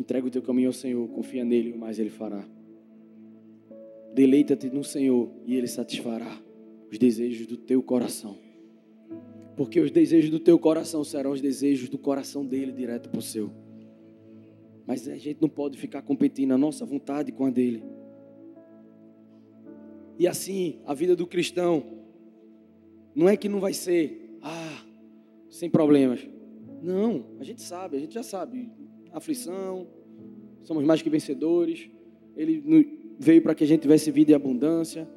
Entrega 0.00 0.26
o 0.26 0.30
teu 0.30 0.40
caminho 0.40 0.70
ao 0.70 0.72
Senhor, 0.72 1.06
confia 1.08 1.44
nele, 1.44 1.72
o 1.72 1.78
mais 1.78 1.98
ele 1.98 2.08
fará. 2.08 2.42
Deleita-te 4.14 4.70
no 4.70 4.82
Senhor 4.82 5.30
e 5.44 5.54
ele 5.54 5.66
satisfará 5.66 6.40
os 6.90 6.96
desejos 6.96 7.46
do 7.46 7.58
teu 7.58 7.82
coração. 7.82 8.38
Porque 9.58 9.78
os 9.78 9.90
desejos 9.90 10.30
do 10.30 10.40
teu 10.40 10.58
coração 10.58 11.04
serão 11.04 11.32
os 11.32 11.42
desejos 11.42 11.90
do 11.90 11.98
coração 11.98 12.46
dele 12.46 12.72
direto 12.72 13.10
para 13.10 13.18
o 13.18 13.22
seu. 13.22 13.50
Mas 14.86 15.06
a 15.06 15.18
gente 15.18 15.42
não 15.42 15.50
pode 15.50 15.76
ficar 15.76 16.00
competindo 16.00 16.52
a 16.52 16.58
nossa 16.58 16.86
vontade 16.86 17.30
com 17.30 17.44
a 17.44 17.50
dele. 17.50 17.84
E 20.18 20.26
assim, 20.26 20.80
a 20.86 20.94
vida 20.94 21.14
do 21.14 21.26
cristão 21.26 21.84
não 23.14 23.28
é 23.28 23.36
que 23.36 23.50
não 23.50 23.60
vai 23.60 23.74
ser, 23.74 24.38
ah, 24.40 24.82
sem 25.50 25.68
problemas. 25.68 26.26
Não, 26.82 27.36
a 27.38 27.44
gente 27.44 27.60
sabe, 27.60 27.98
a 27.98 28.00
gente 28.00 28.14
já 28.14 28.22
sabe. 28.22 28.70
Aflição, 29.12 29.86
somos 30.62 30.84
mais 30.84 31.02
que 31.02 31.10
vencedores. 31.10 31.90
Ele 32.36 32.62
veio 33.18 33.42
para 33.42 33.54
que 33.54 33.64
a 33.64 33.66
gente 33.66 33.82
tivesse 33.82 34.10
vida 34.10 34.32
e 34.32 34.34
abundância. 34.34 35.08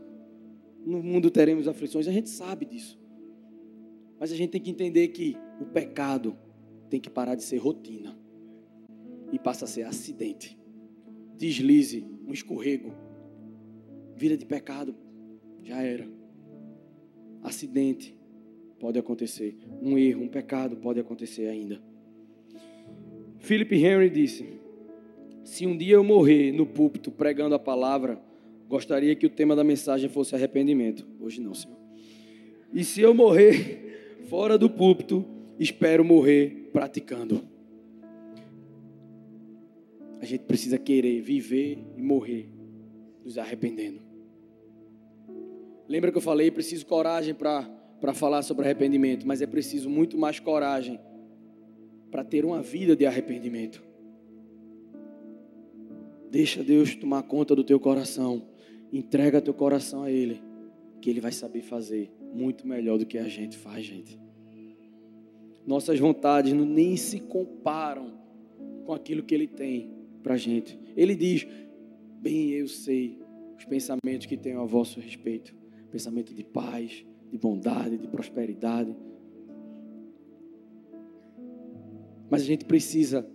No 0.86 1.02
mundo 1.02 1.32
teremos 1.32 1.68
aflições, 1.68 2.08
a 2.08 2.12
gente 2.12 2.30
sabe 2.30 2.66
disso. 2.66 3.00
Mas 4.20 4.32
a 4.32 4.36
gente 4.36 4.52
tem 4.52 4.62
que 4.62 4.70
entender 4.70 5.10
que 5.10 5.38
o 5.60 5.66
pecado 5.66 6.38
tem 6.90 7.00
que 7.00 7.10
parar 7.10 7.36
de 7.36 7.44
ser 7.44 7.58
rotina 7.58 8.18
e 9.32 9.40
passa 9.40 9.66
a 9.66 9.68
ser 9.68 9.84
acidente, 9.84 10.60
deslize, 11.38 12.06
um 12.28 12.32
escorrego, 12.32 12.94
vida 14.16 14.38
de 14.38 14.46
pecado, 14.46 14.96
já 15.64 15.82
era. 15.82 16.08
Acidente 17.42 18.16
pode 18.80 19.00
acontecer, 19.00 19.58
um 19.82 19.98
erro, 19.98 20.24
um 20.24 20.28
pecado 20.28 20.78
pode 20.78 21.00
acontecer 21.00 21.48
ainda. 21.48 21.82
Philip 23.44 23.76
Henry 23.76 24.10
disse: 24.10 24.46
Se 25.44 25.68
um 25.68 25.78
dia 25.78 25.96
eu 25.96 26.04
morrer 26.04 26.54
no 26.54 26.66
púlpito 26.66 27.12
pregando 27.12 27.54
a 27.54 27.60
palavra, 27.60 28.18
gostaria 28.70 29.14
que 29.16 29.26
o 29.26 29.30
tema 29.30 29.54
da 29.54 29.66
mensagem 29.66 30.10
fosse 30.10 30.34
arrependimento. 30.34 31.06
Hoje 31.20 31.42
não, 31.42 31.54
Senhor. 31.54 31.78
E 32.74 32.86
se 32.86 33.02
eu 33.02 33.14
morrer 33.14 34.22
fora 34.30 34.58
do 34.58 34.70
púlpito, 34.70 35.26
espero 35.60 36.06
morrer 36.06 36.70
praticando. 36.72 37.44
A 40.22 40.26
gente 40.26 40.46
precisa 40.46 40.78
querer 40.78 41.20
viver 41.22 41.80
e 41.98 42.02
morrer 42.02 42.48
nos 43.26 43.38
arrependendo. 43.38 44.00
Lembra 45.86 46.14
que 46.14 46.18
eu 46.18 46.22
falei, 46.22 46.50
preciso 46.50 46.86
coragem 46.86 47.36
para 47.36 48.14
falar 48.14 48.42
sobre 48.42 48.64
arrependimento, 48.64 49.28
mas 49.28 49.42
é 49.42 49.46
preciso 49.46 49.90
muito 49.90 50.18
mais 50.18 50.40
coragem 50.40 50.98
para 52.14 52.24
ter 52.24 52.46
uma 52.46 52.62
vida 52.62 52.96
de 52.96 53.08
arrependimento. 53.08 53.84
Deixa 56.30 56.64
Deus 56.64 56.94
tomar 56.96 57.24
conta 57.24 57.56
do 57.56 57.64
teu 57.64 57.80
coração. 57.80 58.44
Entrega 58.92 59.42
teu 59.42 59.52
coração 59.52 60.04
a 60.04 60.12
Ele, 60.12 60.40
que 61.02 61.10
Ele 61.10 61.20
vai 61.20 61.32
saber 61.32 61.62
fazer 61.62 62.12
muito 62.32 62.68
melhor 62.68 63.00
do 63.00 63.06
que 63.08 63.18
a 63.18 63.28
gente 63.28 63.58
faz, 63.58 63.84
gente. 63.84 64.20
Nossas 65.66 66.00
vontades 66.00 66.54
nem 66.54 66.96
se 66.96 67.20
comparam 67.20 68.14
com 68.86 68.94
aquilo 68.94 69.24
que 69.24 69.34
Ele 69.34 69.48
tem 69.48 69.90
para 70.22 70.36
a 70.36 70.38
gente. 70.38 70.80
Ele 70.96 71.16
diz: 71.16 71.48
Bem, 72.22 72.52
eu 72.52 72.68
sei 72.68 73.18
os 73.58 73.66
pensamentos 73.66 74.28
que 74.28 74.38
tenho 74.38 74.62
a 74.62 74.66
vosso 74.66 75.00
respeito 75.00 75.56
pensamento 75.90 76.32
de 76.32 76.44
paz, 76.44 77.04
de 77.32 77.38
bondade, 77.40 77.98
de 77.98 78.08
prosperidade. 78.08 78.96
Mas 82.34 82.42
a 82.42 82.46
gente 82.46 82.66
precisa 82.66 83.30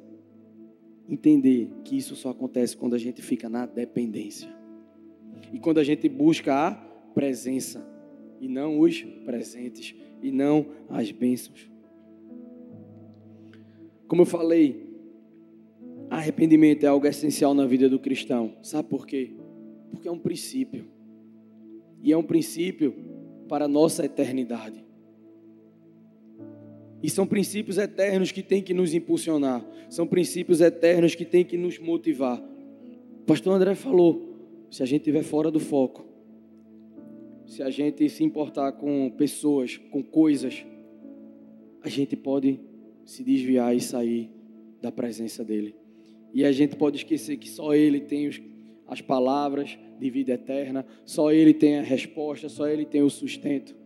entender 1.08 1.70
que 1.84 1.96
isso 1.96 2.16
só 2.16 2.30
acontece 2.30 2.76
quando 2.76 2.94
a 2.94 2.98
gente 2.98 3.22
fica 3.22 3.48
na 3.48 3.64
dependência. 3.64 4.52
E 5.52 5.60
quando 5.60 5.78
a 5.78 5.84
gente 5.84 6.08
busca 6.08 6.52
a 6.52 6.72
presença 7.14 7.88
e 8.40 8.48
não 8.48 8.80
os 8.80 9.00
presentes 9.24 9.94
e 10.20 10.32
não 10.32 10.66
as 10.88 11.12
bênçãos. 11.12 11.70
Como 14.08 14.22
eu 14.22 14.26
falei, 14.26 14.92
arrependimento 16.10 16.82
é 16.82 16.88
algo 16.88 17.06
essencial 17.06 17.54
na 17.54 17.66
vida 17.66 17.88
do 17.88 18.00
cristão. 18.00 18.56
Sabe 18.64 18.88
por 18.88 19.06
quê? 19.06 19.30
Porque 19.92 20.08
é 20.08 20.10
um 20.10 20.18
princípio. 20.18 20.86
E 22.02 22.10
é 22.10 22.16
um 22.16 22.24
princípio 22.24 22.96
para 23.48 23.66
a 23.66 23.68
nossa 23.68 24.04
eternidade. 24.04 24.87
E 27.02 27.08
são 27.08 27.26
princípios 27.26 27.78
eternos 27.78 28.32
que 28.32 28.42
têm 28.42 28.62
que 28.62 28.74
nos 28.74 28.92
impulsionar. 28.92 29.64
São 29.88 30.06
princípios 30.06 30.60
eternos 30.60 31.14
que 31.14 31.24
têm 31.24 31.44
que 31.44 31.56
nos 31.56 31.78
motivar. 31.78 32.42
O 33.20 33.24
pastor 33.24 33.54
André 33.54 33.74
falou: 33.74 34.34
se 34.70 34.82
a 34.82 34.86
gente 34.86 35.02
estiver 35.02 35.22
fora 35.22 35.50
do 35.50 35.60
foco, 35.60 36.04
se 37.46 37.62
a 37.62 37.70
gente 37.70 38.08
se 38.08 38.24
importar 38.24 38.72
com 38.72 39.10
pessoas, 39.10 39.76
com 39.76 40.02
coisas, 40.02 40.64
a 41.82 41.88
gente 41.88 42.16
pode 42.16 42.60
se 43.04 43.22
desviar 43.22 43.74
e 43.74 43.80
sair 43.80 44.30
da 44.82 44.90
presença 44.90 45.44
dele. 45.44 45.74
E 46.34 46.44
a 46.44 46.52
gente 46.52 46.76
pode 46.76 46.96
esquecer 46.98 47.36
que 47.36 47.48
só 47.48 47.74
ele 47.74 48.00
tem 48.00 48.28
as 48.86 49.00
palavras 49.00 49.78
de 49.98 50.10
vida 50.10 50.32
eterna, 50.32 50.84
só 51.04 51.32
ele 51.32 51.54
tem 51.54 51.78
a 51.78 51.82
resposta, 51.82 52.48
só 52.48 52.68
ele 52.68 52.84
tem 52.84 53.02
o 53.02 53.08
sustento 53.08 53.77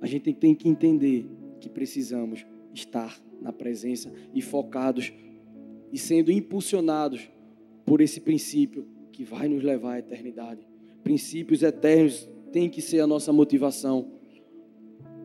a 0.00 0.06
gente 0.06 0.32
tem 0.32 0.54
que 0.54 0.68
entender 0.68 1.26
que 1.60 1.68
precisamos 1.68 2.46
estar 2.72 3.20
na 3.40 3.52
presença 3.52 4.12
e 4.34 4.42
focados 4.42 5.12
e 5.92 5.98
sendo 5.98 6.30
impulsionados 6.30 7.30
por 7.84 8.00
esse 8.00 8.20
princípio 8.20 8.86
que 9.12 9.24
vai 9.24 9.48
nos 9.48 9.62
levar 9.62 9.94
à 9.94 9.98
eternidade. 9.98 10.66
Princípios 11.02 11.62
eternos 11.62 12.28
têm 12.52 12.68
que 12.68 12.82
ser 12.82 13.00
a 13.00 13.06
nossa 13.06 13.32
motivação. 13.32 14.12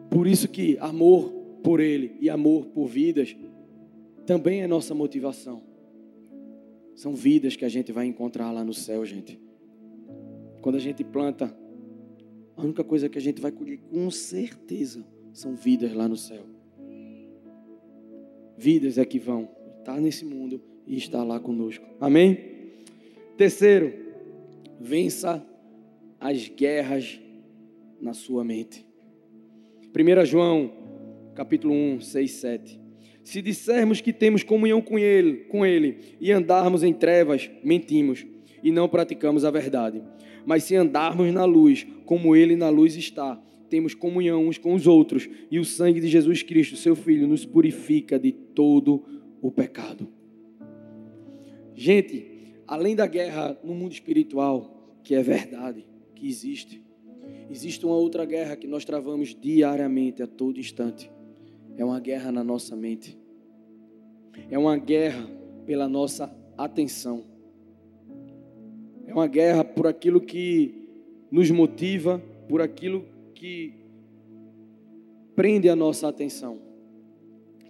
Por 0.10 0.28
isso 0.28 0.48
que 0.48 0.78
amor 0.80 1.32
por 1.64 1.80
Ele 1.80 2.16
e 2.20 2.30
amor 2.30 2.68
por 2.68 2.88
vidas 2.88 3.36
também 4.26 4.62
é 4.62 4.68
nossa 4.68 4.94
motivação. 4.94 5.64
São 6.96 7.16
vidas 7.16 7.56
que 7.56 7.66
a 7.66 7.70
gente 7.70 7.92
vai 7.92 8.06
encontrar 8.06 8.52
lá 8.52 8.64
no 8.64 8.74
céu, 8.74 9.06
gente. 9.06 9.40
Quando 10.62 10.76
a 10.76 10.80
gente 10.80 11.04
planta 11.04 11.56
a 12.56 12.64
única 12.64 12.84
coisa 12.84 13.10
que 13.10 13.18
a 13.18 13.22
gente 13.22 13.42
vai 13.42 13.52
colher 13.52 13.80
com 13.90 14.10
certeza 14.12 15.06
são 15.34 15.56
vidas 15.56 15.94
lá 15.94 16.08
no 16.08 16.18
céu. 16.18 16.44
Vidas 18.58 18.98
é 18.98 19.06
que 19.06 19.18
vão 19.18 19.50
estar 19.80 20.00
nesse 20.00 20.26
mundo 20.26 20.62
e 20.86 20.98
estar 20.98 21.24
lá 21.24 21.40
conosco. 21.40 21.86
Amém? 22.00 22.38
Terceiro, 23.38 23.94
vença 24.80 25.46
as 26.20 26.48
guerras 26.48 27.20
na 28.00 28.14
sua 28.14 28.44
mente. 28.44 28.86
1 29.96 30.26
João, 30.26 30.72
capítulo 31.34 31.74
1, 31.74 32.02
6, 32.02 32.32
7. 32.32 32.82
Se 33.24 33.42
dissermos 33.42 34.02
que 34.02 34.12
temos 34.12 34.44
comunhão 34.44 34.82
com 34.82 34.98
ele, 34.98 35.46
com 35.46 35.66
ele 35.66 36.18
e 36.20 36.32
andarmos 36.32 36.84
em 36.84 36.94
trevas, 36.94 37.50
mentimos 37.64 38.26
e 38.64 38.72
não 38.72 38.88
praticamos 38.88 39.46
a 39.46 39.52
verdade. 39.52 40.02
Mas 40.46 40.64
se 40.64 40.76
andarmos 40.76 41.34
na 41.34 41.46
luz, 41.46 41.86
como 42.06 42.36
Ele 42.36 42.56
na 42.56 42.70
luz 42.70 42.96
está, 42.96 43.42
temos 43.70 43.94
comunhão 43.94 44.48
uns 44.48 44.58
com 44.58 44.74
os 44.74 44.86
outros, 44.86 45.30
e 45.50 45.58
o 45.58 45.66
sangue 45.66 46.02
de 46.02 46.08
Jesus 46.08 46.44
Cristo, 46.44 46.76
seu 46.76 46.96
Filho, 46.96 47.28
nos 47.28 47.46
purifica 47.46 48.20
de 48.20 48.32
todo 48.32 49.04
o 49.42 49.50
pecado. 49.50 50.08
Gente, 51.74 52.54
além 52.68 52.96
da 52.96 53.08
guerra 53.08 53.58
no 53.64 53.74
mundo 53.74 53.94
espiritual, 53.94 55.00
que 55.04 55.16
é 55.16 55.24
verdade, 55.24 55.88
que 56.14 56.28
existe, 56.28 56.86
existe 57.50 57.86
uma 57.86 57.96
outra 57.96 58.26
guerra 58.26 58.56
que 58.56 58.68
nós 58.68 58.84
travamos 58.84 59.34
diariamente, 59.34 60.22
a 60.22 60.28
todo 60.28 60.60
instante. 60.60 61.10
É 61.78 61.86
uma 61.86 62.00
guerra 62.00 62.32
na 62.32 62.44
nossa 62.44 62.76
mente. 62.76 63.18
É 64.50 64.60
uma 64.60 64.78
guerra 64.78 65.28
pela 65.66 65.88
nossa 65.88 66.36
atenção. 66.58 67.31
É 69.12 69.14
uma 69.14 69.28
guerra 69.28 69.66
por 69.66 69.88
aquilo 69.88 70.22
que 70.22 70.74
nos 71.30 71.52
motiva, 71.52 72.24
por 72.48 72.62
aquilo 72.62 73.04
que 73.36 73.74
prende 75.36 75.68
a 75.68 75.76
nossa 75.76 76.08
atenção. 76.08 76.60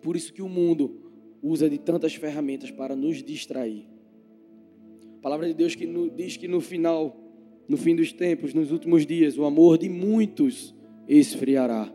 Por 0.03 0.15
isso 0.15 0.31
que 0.31 0.43
o 0.43 0.47
mundo 0.47 1.01
usa 1.41 1.67
de 1.67 1.79
tantas 1.79 2.13
ferramentas 2.13 2.69
para 2.69 2.95
nos 2.95 3.23
distrair. 3.23 3.87
A 5.17 5.19
palavra 5.19 5.47
de 5.47 5.55
Deus 5.55 5.73
que 5.73 5.87
diz 6.15 6.37
que 6.37 6.47
no 6.47 6.61
final, 6.61 7.17
no 7.67 7.75
fim 7.75 7.95
dos 7.95 8.13
tempos, 8.13 8.53
nos 8.53 8.71
últimos 8.71 9.03
dias, 9.03 9.35
o 9.35 9.43
amor 9.43 9.79
de 9.79 9.89
muitos 9.89 10.75
esfriará. 11.07 11.91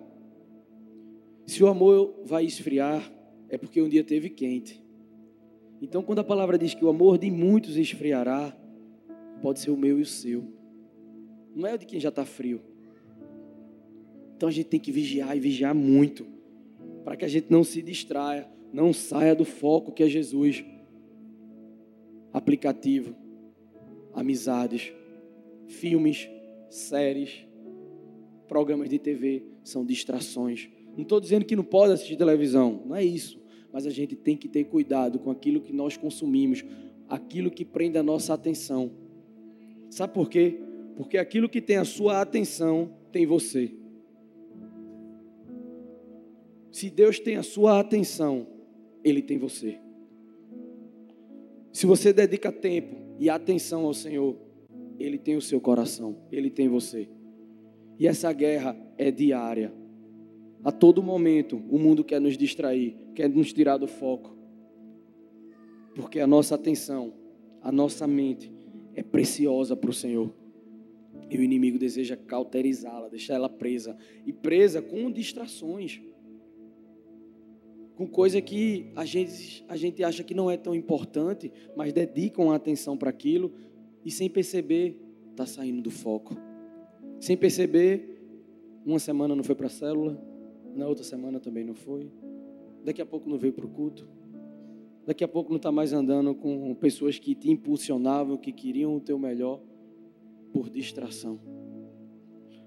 Se 1.47 1.63
o 1.63 1.69
amor 1.69 2.21
vai 2.25 2.45
esfriar, 2.45 3.13
é 3.49 3.57
porque 3.57 3.81
um 3.81 3.89
dia 3.89 4.03
teve 4.03 4.29
quente. 4.29 4.83
Então, 5.81 6.03
quando 6.03 6.19
a 6.19 6.25
palavra 6.25 6.59
diz 6.59 6.75
que 6.75 6.85
o 6.85 6.89
amor 6.89 7.17
de 7.17 7.31
muitos 7.31 7.77
esfriará, 7.77 8.66
pode 9.43 9.61
ser 9.61 9.71
o 9.71 9.77
meu 9.77 9.99
e 9.99 10.03
o 10.03 10.07
seu. 10.07 10.45
Não 11.55 11.67
é 11.67 11.75
o 11.75 11.79
de 11.79 11.87
quem 11.87 11.99
já 11.99 12.11
está 12.11 12.25
frio. 12.25 12.61
Então 14.37 14.49
a 14.49 14.53
gente 14.53 14.67
tem 14.67 14.79
que 14.79 14.93
vigiar 14.93 15.37
e 15.37 15.41
vigiar 15.41 15.75
muito, 15.75 16.27
para 17.05 17.17
que 17.17 17.25
a 17.25 17.29
gente 17.29 17.47
não 17.51 17.65
se 17.65 17.81
distraia, 17.81 18.47
não 18.73 18.93
saia 18.93 19.35
do 19.35 19.45
foco 19.45 19.93
que 19.93 20.03
é 20.03 20.09
Jesus. 20.09 20.65
Aplicativo, 22.33 23.15
amizades, 24.13 24.93
filmes, 25.67 26.29
séries, 26.69 27.47
programas 28.47 28.91
de 28.91 28.99
TV 28.99 29.45
são 29.65 29.85
distrações. 29.85 30.69
Não 30.95 31.03
estou 31.03 31.21
dizendo 31.21 31.45
que 31.45 31.57
não 31.57 31.65
pode 31.65 31.93
assistir 31.93 32.17
televisão, 32.17 32.83
não 32.87 32.97
é 32.97 33.05
isso. 33.05 33.41
Mas 33.73 33.87
a 33.87 33.91
gente 33.91 34.15
tem 34.15 34.37
que 34.37 34.49
ter 34.49 34.65
cuidado 34.65 35.19
com 35.19 35.31
aquilo 35.31 35.61
que 35.61 35.73
nós 35.73 35.97
consumimos, 35.97 36.65
aquilo 37.09 37.51
que 37.51 37.65
prende 37.65 37.99
a 37.99 38.03
nossa 38.03 38.35
atenção. 38.35 38.91
Sabe 39.91 40.13
por 40.13 40.29
quê? 40.29 40.61
Porque 40.97 41.19
aquilo 41.19 41.49
que 41.49 41.61
tem 41.61 41.77
a 41.77 41.85
sua 41.85 42.21
atenção 42.21 42.91
tem 43.13 43.27
você. 43.27 43.75
Se 46.71 46.91
Deus 46.91 47.19
tem 47.19 47.37
a 47.37 47.43
sua 47.43 47.81
atenção, 47.81 48.47
Ele 49.03 49.23
tem 49.23 49.39
você. 49.39 49.79
Se 51.73 51.87
você 51.87 52.13
dedica 52.13 52.51
tempo 52.51 52.97
e 53.19 53.29
atenção 53.29 53.85
ao 53.85 53.95
Senhor, 53.95 54.37
Ele 54.99 55.19
tem 55.19 55.37
o 55.37 55.43
seu 55.43 55.61
coração, 55.61 56.17
Ele 56.31 56.51
tem 56.51 56.69
você. 56.69 57.09
E 57.99 58.07
essa 58.07 58.33
guerra 58.33 58.77
é 58.99 59.11
diária. 59.11 59.73
A 60.65 60.73
todo 60.73 61.03
momento, 61.03 61.63
o 61.71 61.79
mundo 61.79 62.03
quer 62.03 62.21
nos 62.21 62.37
distrair, 62.37 62.97
quer 63.15 63.29
nos 63.29 63.53
tirar 63.53 63.77
do 63.77 63.87
foco. 63.87 64.37
Porque 65.95 66.21
a 66.21 66.27
nossa 66.27 66.55
atenção, 66.55 67.13
a 67.63 67.71
nossa 67.73 68.07
mente, 68.07 68.53
é 68.97 69.03
preciosa 69.03 69.77
para 69.77 69.91
o 69.91 69.93
Senhor. 69.93 70.35
E 71.31 71.37
o 71.37 71.43
inimigo 71.43 71.79
deseja 71.79 72.17
cauterizá-la, 72.17 73.09
deixar 73.09 73.35
ela 73.35 73.49
presa. 73.49 73.97
E 74.25 74.33
presa 74.33 74.81
com 74.81 75.11
distrações. 75.11 76.01
Com 77.95 78.07
coisa 78.07 78.41
que 78.41 78.91
a 78.97 79.05
gente, 79.05 79.65
a 79.69 79.77
gente 79.77 80.03
acha 80.03 80.25
que 80.25 80.35
não 80.35 80.51
é 80.51 80.57
tão 80.57 80.75
importante, 80.75 81.53
mas 81.77 81.93
dedicam 81.93 82.51
a 82.51 82.57
atenção 82.57 82.97
para 82.97 83.11
aquilo 83.11 83.53
e 84.05 84.11
sem 84.11 84.29
perceber, 84.29 84.99
está 85.31 85.45
saindo 85.47 85.83
do 85.83 85.91
foco. 85.91 86.37
Sem 87.21 87.37
perceber, 87.37 88.23
uma 88.85 88.99
semana 88.99 89.35
não 89.35 89.43
foi 89.43 89.55
para 89.55 89.67
a 89.67 89.71
célula, 89.71 90.23
na 90.75 90.87
outra 90.87 91.05
semana 91.05 91.41
também 91.41 91.65
não 91.65 91.75
foi. 91.75 92.11
Daqui 92.85 93.03
a 93.03 93.07
pouco 93.07 93.29
não 93.29 93.37
veio 93.37 93.53
para 93.53 93.67
o 93.67 93.69
culto. 93.69 94.09
Daqui 95.07 95.23
a 95.23 95.29
pouco 95.29 95.51
não 95.51 95.57
está 95.57 95.71
mais 95.71 95.93
andando 95.93 96.35
com 96.35 96.75
pessoas 96.75 97.17
que 97.17 97.33
te 97.33 97.49
impulsionavam, 97.49 98.37
que 98.37 98.51
queriam 98.51 98.97
o 98.97 99.01
teu 99.01 99.17
melhor, 99.17 99.63
por 100.53 100.69
distração. 100.69 101.39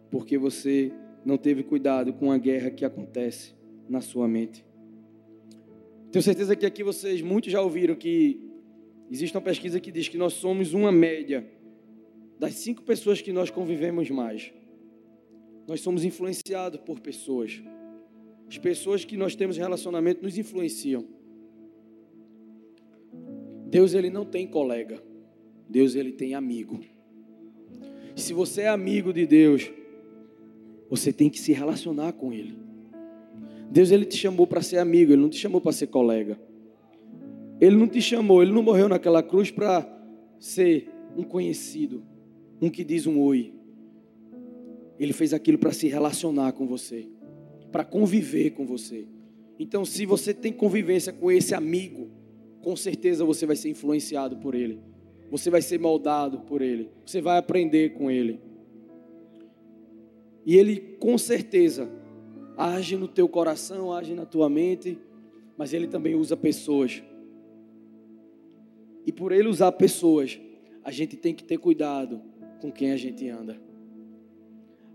Porque 0.10 0.38
você 0.38 0.94
não 1.26 1.38
teve 1.38 1.64
cuidado 1.64 2.14
com 2.14 2.32
a 2.32 2.38
guerra 2.38 2.72
que 2.72 2.86
acontece 2.86 3.54
na 3.90 4.00
sua 4.00 4.26
mente. 4.26 4.66
Tenho 6.12 6.24
certeza 6.24 6.56
que 6.56 6.66
aqui 6.66 6.82
vocês, 6.82 7.22
muitos 7.22 7.52
já 7.52 7.62
ouviram 7.62 7.94
que 7.94 8.40
existe 9.12 9.36
uma 9.36 9.44
pesquisa 9.44 9.78
que 9.78 9.92
diz 9.92 10.08
que 10.08 10.18
nós 10.18 10.34
somos 10.34 10.74
uma 10.74 10.94
média 10.94 11.46
das 12.40 12.54
cinco 12.54 12.84
pessoas 12.84 13.22
que 13.22 13.34
nós 13.34 13.52
convivemos 13.52 14.10
mais. 14.10 14.54
Nós 15.68 15.82
somos 15.82 16.06
influenciados 16.06 16.80
por 16.80 17.02
pessoas. 17.02 17.62
As 18.48 18.58
pessoas 18.58 19.04
que 19.04 19.18
nós 19.18 19.36
temos 19.36 19.58
relacionamento 19.58 20.24
nos 20.24 20.38
influenciam. 20.38 21.19
Deus 23.70 23.94
ele 23.94 24.10
não 24.10 24.26
tem 24.26 24.48
colega. 24.48 25.02
Deus 25.70 25.94
ele 25.96 26.12
tem 26.12 26.34
amigo. 26.34 26.80
Se 28.16 28.34
você 28.34 28.62
é 28.62 28.68
amigo 28.68 29.14
de 29.14 29.28
Deus, 29.28 29.72
você 30.90 31.14
tem 31.14 31.30
que 31.30 31.40
se 31.40 31.54
relacionar 31.54 32.14
com 32.14 32.34
ele. 32.34 32.58
Deus 33.72 33.92
ele 33.92 34.06
te 34.06 34.18
chamou 34.18 34.48
para 34.48 34.64
ser 34.64 34.80
amigo, 34.80 35.14
ele 35.14 35.22
não 35.22 35.30
te 35.30 35.38
chamou 35.38 35.62
para 35.62 35.72
ser 35.72 35.88
colega. 35.88 36.40
Ele 37.62 37.76
não 37.76 37.88
te 37.88 38.02
chamou, 38.02 38.42
ele 38.42 38.52
não 38.52 38.64
morreu 38.64 38.90
naquela 38.90 39.22
cruz 39.22 39.52
para 39.52 39.88
ser 40.40 40.90
um 41.16 41.24
conhecido, 41.24 42.04
um 42.60 42.70
que 42.70 42.84
diz 42.84 43.06
um 43.06 43.20
oi. 43.20 43.54
Ele 44.98 45.14
fez 45.14 45.34
aquilo 45.34 45.60
para 45.60 45.72
se 45.72 45.88
relacionar 45.88 46.54
com 46.54 46.66
você, 46.66 47.08
para 47.72 47.84
conviver 47.86 48.52
com 48.52 48.66
você. 48.66 49.06
Então, 49.60 49.86
se 49.86 50.06
você 50.06 50.34
tem 50.34 50.52
convivência 50.52 51.14
com 51.14 51.30
esse 51.30 51.54
amigo, 51.54 52.19
com 52.62 52.76
certeza 52.76 53.24
você 53.26 53.46
vai 53.46 53.56
ser 53.56 53.70
influenciado 53.70 54.38
por 54.38 54.56
ele. 54.56 54.80
Você 55.32 55.50
vai 55.50 55.62
ser 55.62 55.80
moldado 55.80 56.40
por 56.42 56.62
ele. 56.62 56.90
Você 57.06 57.22
vai 57.22 57.38
aprender 57.38 57.94
com 57.94 58.10
ele. 58.10 58.40
E 60.46 60.56
ele 60.56 60.80
com 61.00 61.18
certeza 61.18 61.90
age 62.58 62.98
no 62.98 63.08
teu 63.08 63.30
coração, 63.30 63.94
age 63.94 64.14
na 64.14 64.26
tua 64.26 64.50
mente, 64.50 65.00
mas 65.58 65.74
ele 65.74 65.88
também 65.88 66.16
usa 66.16 66.36
pessoas. 66.36 67.02
E 69.06 69.12
por 69.12 69.32
ele 69.32 69.48
usar 69.48 69.72
pessoas, 69.72 70.40
a 70.84 70.92
gente 70.92 71.16
tem 71.16 71.34
que 71.34 71.44
ter 71.44 71.58
cuidado 71.58 72.22
com 72.62 72.72
quem 72.72 72.92
a 72.92 72.98
gente 72.98 73.28
anda. 73.30 73.62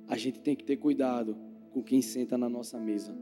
A 0.07 0.17
gente 0.17 0.41
tem 0.41 0.55
que 0.55 0.65
ter 0.65 0.77
cuidado 0.77 1.37
com 1.73 1.83
quem 1.83 2.03
senta 2.03 2.37
na 2.37 2.49
nossa 2.49 2.79
mesa. 2.79 3.17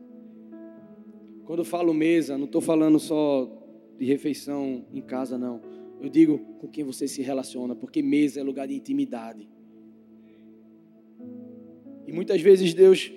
Quando 1.44 1.60
eu 1.60 1.64
falo 1.64 1.94
mesa, 1.94 2.36
não 2.36 2.46
estou 2.46 2.60
falando 2.60 2.98
só 2.98 3.61
de 4.02 4.08
refeição 4.08 4.84
em 4.92 5.00
casa, 5.00 5.38
não. 5.38 5.60
Eu 6.00 6.08
digo 6.08 6.40
com 6.58 6.66
quem 6.66 6.82
você 6.82 7.06
se 7.06 7.22
relaciona, 7.22 7.76
porque 7.76 8.02
mesa 8.02 8.40
é 8.40 8.42
lugar 8.42 8.66
de 8.66 8.74
intimidade. 8.74 9.48
E 12.04 12.10
muitas 12.10 12.40
vezes 12.40 12.74
Deus 12.74 13.12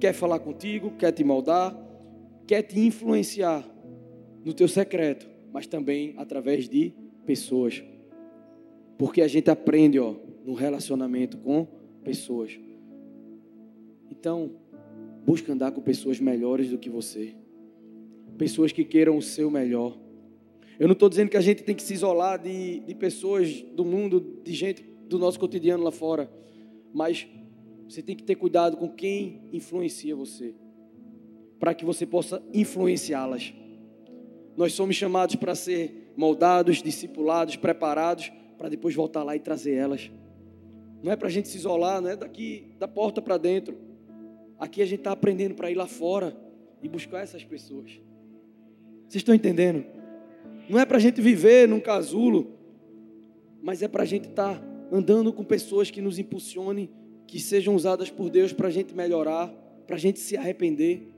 quer 0.00 0.12
falar 0.12 0.40
contigo, 0.40 0.90
quer 0.98 1.12
te 1.12 1.22
moldar, 1.22 1.72
quer 2.48 2.62
te 2.62 2.80
influenciar 2.80 3.64
no 4.44 4.52
teu 4.52 4.66
secreto, 4.66 5.30
mas 5.52 5.68
também 5.68 6.14
através 6.16 6.68
de 6.68 6.92
pessoas. 7.24 7.80
Porque 8.98 9.22
a 9.22 9.28
gente 9.28 9.48
aprende, 9.48 10.00
ó, 10.00 10.16
no 10.44 10.54
relacionamento 10.54 11.38
com 11.38 11.64
pessoas. 12.02 12.58
Então, 14.10 14.50
busca 15.24 15.52
andar 15.52 15.70
com 15.70 15.80
pessoas 15.80 16.18
melhores 16.18 16.70
do 16.70 16.76
que 16.76 16.90
você. 16.90 17.36
Pessoas 18.38 18.72
que 18.72 18.84
queiram 18.84 19.16
o 19.16 19.22
seu 19.22 19.50
melhor. 19.50 19.96
Eu 20.78 20.88
não 20.88 20.94
estou 20.94 21.08
dizendo 21.08 21.28
que 21.28 21.36
a 21.36 21.40
gente 21.40 21.62
tem 21.62 21.74
que 21.74 21.82
se 21.82 21.94
isolar 21.94 22.42
de, 22.42 22.80
de 22.80 22.94
pessoas 22.94 23.62
do 23.62 23.84
mundo, 23.84 24.40
de 24.42 24.52
gente 24.52 24.82
do 25.06 25.18
nosso 25.18 25.38
cotidiano 25.38 25.84
lá 25.84 25.90
fora. 25.90 26.30
Mas 26.92 27.26
você 27.88 28.02
tem 28.02 28.16
que 28.16 28.22
ter 28.22 28.34
cuidado 28.36 28.76
com 28.76 28.88
quem 28.88 29.42
influencia 29.52 30.16
você. 30.16 30.54
Para 31.60 31.74
que 31.74 31.84
você 31.84 32.06
possa 32.06 32.42
influenciá-las. 32.52 33.52
Nós 34.56 34.72
somos 34.72 34.96
chamados 34.96 35.36
para 35.36 35.54
ser 35.54 36.12
moldados, 36.16 36.82
discipulados, 36.82 37.56
preparados, 37.56 38.32
para 38.58 38.68
depois 38.68 38.94
voltar 38.94 39.22
lá 39.22 39.36
e 39.36 39.40
trazer 39.40 39.74
elas. 39.74 40.10
Não 41.02 41.12
é 41.12 41.16
para 41.16 41.28
a 41.28 41.30
gente 41.30 41.48
se 41.48 41.56
isolar, 41.56 42.00
não 42.00 42.10
é 42.10 42.16
daqui 42.16 42.74
da 42.78 42.86
porta 42.86 43.20
para 43.20 43.36
dentro. 43.36 43.76
Aqui 44.58 44.80
a 44.80 44.86
gente 44.86 45.00
está 45.00 45.12
aprendendo 45.12 45.54
para 45.54 45.70
ir 45.70 45.74
lá 45.74 45.86
fora 45.86 46.36
e 46.82 46.88
buscar 46.88 47.22
essas 47.22 47.44
pessoas. 47.44 48.00
Vocês 49.12 49.20
estão 49.20 49.34
entendendo? 49.34 49.84
Não 50.70 50.78
é 50.78 50.86
para 50.86 50.96
a 50.96 51.00
gente 51.00 51.20
viver 51.20 51.68
num 51.68 51.80
casulo, 51.80 52.56
mas 53.62 53.82
é 53.82 53.88
para 53.88 54.04
a 54.04 54.06
gente 54.06 54.30
estar 54.30 54.58
tá 54.58 54.66
andando 54.90 55.30
com 55.34 55.44
pessoas 55.44 55.90
que 55.90 56.00
nos 56.00 56.18
impulsionem, 56.18 56.88
que 57.26 57.38
sejam 57.38 57.74
usadas 57.74 58.08
por 58.08 58.30
Deus 58.30 58.54
para 58.54 58.68
a 58.68 58.70
gente 58.70 58.94
melhorar, 58.94 59.48
para 59.86 59.96
a 59.96 59.98
gente 59.98 60.18
se 60.18 60.34
arrepender, 60.34 61.12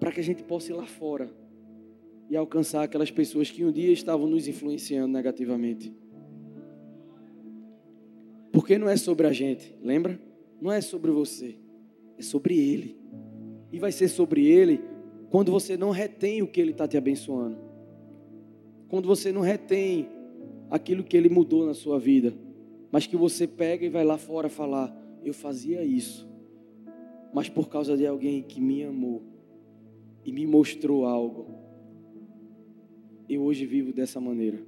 para 0.00 0.10
que 0.10 0.18
a 0.18 0.24
gente 0.24 0.42
possa 0.42 0.72
ir 0.72 0.74
lá 0.74 0.84
fora 0.84 1.30
e 2.28 2.36
alcançar 2.36 2.82
aquelas 2.82 3.12
pessoas 3.12 3.48
que 3.48 3.64
um 3.64 3.70
dia 3.70 3.92
estavam 3.92 4.26
nos 4.26 4.48
influenciando 4.48 5.12
negativamente. 5.12 5.94
Porque 8.50 8.78
não 8.78 8.88
é 8.88 8.96
sobre 8.96 9.28
a 9.28 9.32
gente, 9.32 9.72
lembra? 9.80 10.18
Não 10.60 10.72
é 10.72 10.80
sobre 10.80 11.12
você, 11.12 11.54
é 12.18 12.22
sobre 12.22 12.58
Ele. 12.58 12.98
E 13.70 13.78
vai 13.78 13.92
ser 13.92 14.08
sobre 14.08 14.44
Ele 14.44 14.92
quando 15.34 15.50
você 15.50 15.76
não 15.76 15.90
retém 15.90 16.42
o 16.42 16.46
que 16.46 16.60
Ele 16.60 16.70
está 16.70 16.86
te 16.86 16.96
abençoando. 16.96 17.58
Quando 18.86 19.08
você 19.08 19.32
não 19.32 19.40
retém 19.40 20.08
aquilo 20.70 21.02
que 21.02 21.16
Ele 21.16 21.28
mudou 21.28 21.66
na 21.66 21.74
sua 21.74 21.98
vida. 21.98 22.32
Mas 22.92 23.08
que 23.08 23.16
você 23.16 23.44
pega 23.44 23.84
e 23.84 23.88
vai 23.88 24.04
lá 24.04 24.16
fora 24.16 24.48
falar: 24.48 24.96
Eu 25.24 25.34
fazia 25.34 25.82
isso. 25.82 26.24
Mas 27.32 27.48
por 27.48 27.68
causa 27.68 27.96
de 27.96 28.06
alguém 28.06 28.44
que 28.44 28.60
me 28.60 28.84
amou 28.84 29.22
e 30.24 30.30
me 30.30 30.46
mostrou 30.46 31.04
algo, 31.04 31.48
eu 33.28 33.42
hoje 33.42 33.66
vivo 33.66 33.92
dessa 33.92 34.20
maneira. 34.20 34.64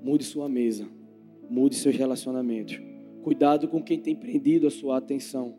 Mude 0.00 0.22
sua 0.22 0.48
mesa, 0.48 0.88
mude 1.50 1.74
seus 1.74 1.96
relacionamentos. 1.96 2.80
Cuidado 3.24 3.66
com 3.66 3.82
quem 3.82 3.98
tem 3.98 4.14
prendido 4.14 4.68
a 4.68 4.70
sua 4.70 4.96
atenção. 4.96 5.56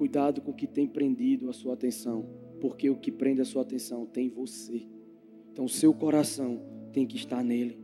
Cuidado 0.00 0.40
com 0.40 0.52
o 0.52 0.54
que 0.54 0.66
tem 0.66 0.88
prendido 0.88 1.50
a 1.50 1.52
sua 1.52 1.74
atenção, 1.74 2.24
porque 2.58 2.88
o 2.88 2.96
que 2.96 3.12
prende 3.12 3.42
a 3.42 3.44
sua 3.44 3.60
atenção 3.60 4.06
tem 4.06 4.30
você. 4.30 4.88
Então, 5.52 5.68
seu 5.68 5.92
coração 5.92 6.58
tem 6.90 7.06
que 7.06 7.18
estar 7.18 7.44
nele. 7.44 7.78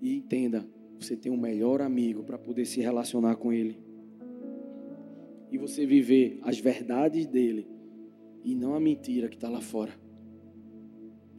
E 0.00 0.16
entenda, 0.16 0.66
você 0.98 1.14
tem 1.14 1.30
um 1.30 1.36
melhor 1.36 1.82
amigo 1.82 2.22
para 2.22 2.38
poder 2.38 2.64
se 2.64 2.80
relacionar 2.80 3.36
com 3.36 3.52
ele. 3.52 3.78
E 5.52 5.58
você 5.58 5.84
viver 5.84 6.38
as 6.40 6.58
verdades 6.58 7.26
dele 7.26 7.68
e 8.42 8.54
não 8.54 8.74
a 8.74 8.80
mentira 8.80 9.28
que 9.28 9.36
está 9.36 9.50
lá 9.50 9.60
fora. 9.60 9.92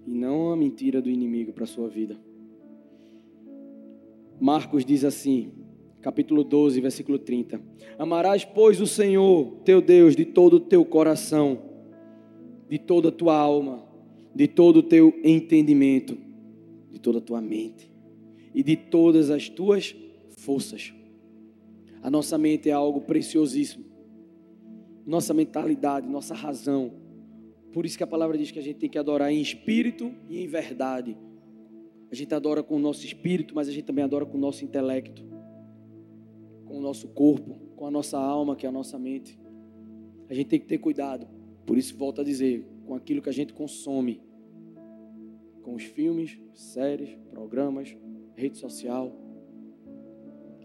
E 0.05 0.13
não 0.13 0.51
a 0.51 0.55
mentira 0.55 1.01
do 1.01 1.09
inimigo 1.09 1.51
para 1.53 1.63
a 1.63 1.67
sua 1.67 1.89
vida. 1.89 2.21
Marcos 4.39 4.85
diz 4.85 5.03
assim: 5.03 5.64
capítulo 6.05 6.43
12, 6.43 6.79
versículo 6.81 7.17
30. 7.17 7.59
Amarás, 7.97 8.45
pois, 8.45 8.79
o 8.79 8.85
Senhor, 8.85 9.55
teu 9.65 9.81
Deus, 9.81 10.15
de 10.15 10.23
todo 10.23 10.57
o 10.57 10.59
teu 10.59 10.85
coração, 10.85 11.59
de 12.69 12.77
toda 12.77 13.09
a 13.09 13.11
tua 13.11 13.35
alma, 13.35 13.83
de 14.35 14.47
todo 14.47 14.77
o 14.77 14.83
teu 14.83 15.19
entendimento, 15.23 16.15
de 16.91 16.99
toda 16.99 17.17
a 17.17 17.21
tua 17.21 17.41
mente 17.41 17.91
e 18.53 18.61
de 18.61 18.75
todas 18.75 19.31
as 19.31 19.49
tuas 19.49 19.95
forças. 20.37 20.93
A 22.03 22.11
nossa 22.11 22.37
mente 22.37 22.69
é 22.69 22.73
algo 22.73 23.01
preciosíssimo. 23.01 23.85
Nossa 25.07 25.33
mentalidade, 25.33 26.07
nossa 26.07 26.35
razão. 26.35 26.93
Por 27.73 27.83
isso 27.83 27.97
que 27.97 28.03
a 28.03 28.07
palavra 28.07 28.37
diz 28.37 28.51
que 28.51 28.59
a 28.59 28.63
gente 28.63 28.77
tem 28.77 28.89
que 28.91 28.99
adorar 28.99 29.31
em 29.31 29.41
espírito 29.41 30.13
e 30.29 30.39
em 30.39 30.45
verdade. 30.45 31.17
A 32.11 32.13
gente 32.13 32.31
adora 32.35 32.61
com 32.61 32.75
o 32.75 32.79
nosso 32.79 33.03
espírito, 33.03 33.55
mas 33.55 33.67
a 33.67 33.71
gente 33.71 33.85
também 33.85 34.03
adora 34.03 34.23
com 34.23 34.37
o 34.37 34.39
nosso 34.39 34.63
intelecto 34.63 35.34
com 36.75 36.79
o 36.79 36.81
nosso 36.81 37.07
corpo, 37.07 37.55
com 37.77 37.87
a 37.87 37.91
nossa 37.91 38.17
alma, 38.17 38.53
que 38.53 38.65
é 38.65 38.69
a 38.69 38.71
nossa 38.71 38.99
mente. 38.99 39.39
A 40.27 40.33
gente 40.33 40.47
tem 40.47 40.59
que 40.59 40.65
ter 40.65 40.77
cuidado. 40.77 41.25
Por 41.65 41.77
isso, 41.77 41.95
volto 41.95 42.19
a 42.19 42.23
dizer, 42.23 42.67
com 42.85 42.93
aquilo 42.93 43.21
que 43.21 43.29
a 43.29 43.31
gente 43.31 43.53
consome, 43.53 44.21
com 45.61 45.73
os 45.73 45.83
filmes, 45.83 46.37
séries, 46.53 47.17
programas, 47.31 47.95
rede 48.35 48.57
social. 48.57 49.09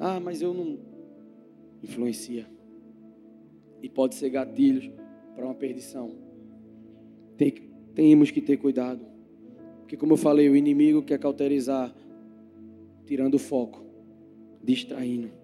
Ah, 0.01 0.19
mas 0.19 0.43
eu 0.43 0.53
não. 0.53 0.81
Influencia. 1.81 2.51
E 3.81 3.89
pode 3.89 4.17
ser 4.17 4.31
gatilhos 4.31 4.91
para 5.37 5.45
uma 5.45 5.55
perdição. 5.55 6.11
Tem, 7.37 7.53
temos 7.95 8.33
que 8.33 8.41
ter 8.41 8.57
cuidado. 8.57 9.07
Porque, 9.83 9.97
como 9.97 10.15
eu 10.15 10.17
falei, 10.17 10.49
o 10.49 10.57
inimigo 10.57 11.03
quer 11.03 11.21
cauterizar, 11.21 11.95
tirando 13.07 13.35
o 13.35 13.39
foco, 13.39 13.81
distraindo. 14.61 15.40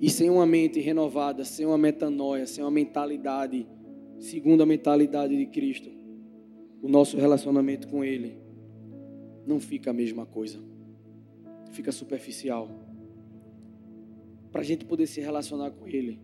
E 0.00 0.10
sem 0.10 0.28
uma 0.28 0.46
mente 0.46 0.78
renovada, 0.80 1.44
sem 1.44 1.64
uma 1.64 1.78
metanoia, 1.78 2.46
sem 2.46 2.62
uma 2.62 2.70
mentalidade 2.70 3.66
segundo 4.18 4.62
a 4.62 4.66
mentalidade 4.66 5.36
de 5.36 5.46
Cristo, 5.46 5.90
o 6.82 6.88
nosso 6.88 7.16
relacionamento 7.16 7.88
com 7.88 8.04
Ele 8.04 8.38
não 9.46 9.60
fica 9.60 9.90
a 9.90 9.92
mesma 9.92 10.26
coisa, 10.26 10.58
fica 11.70 11.92
superficial. 11.92 12.68
Para 14.50 14.62
a 14.62 14.64
gente 14.64 14.84
poder 14.84 15.06
se 15.06 15.20
relacionar 15.20 15.70
com 15.70 15.86
Ele, 15.86 16.18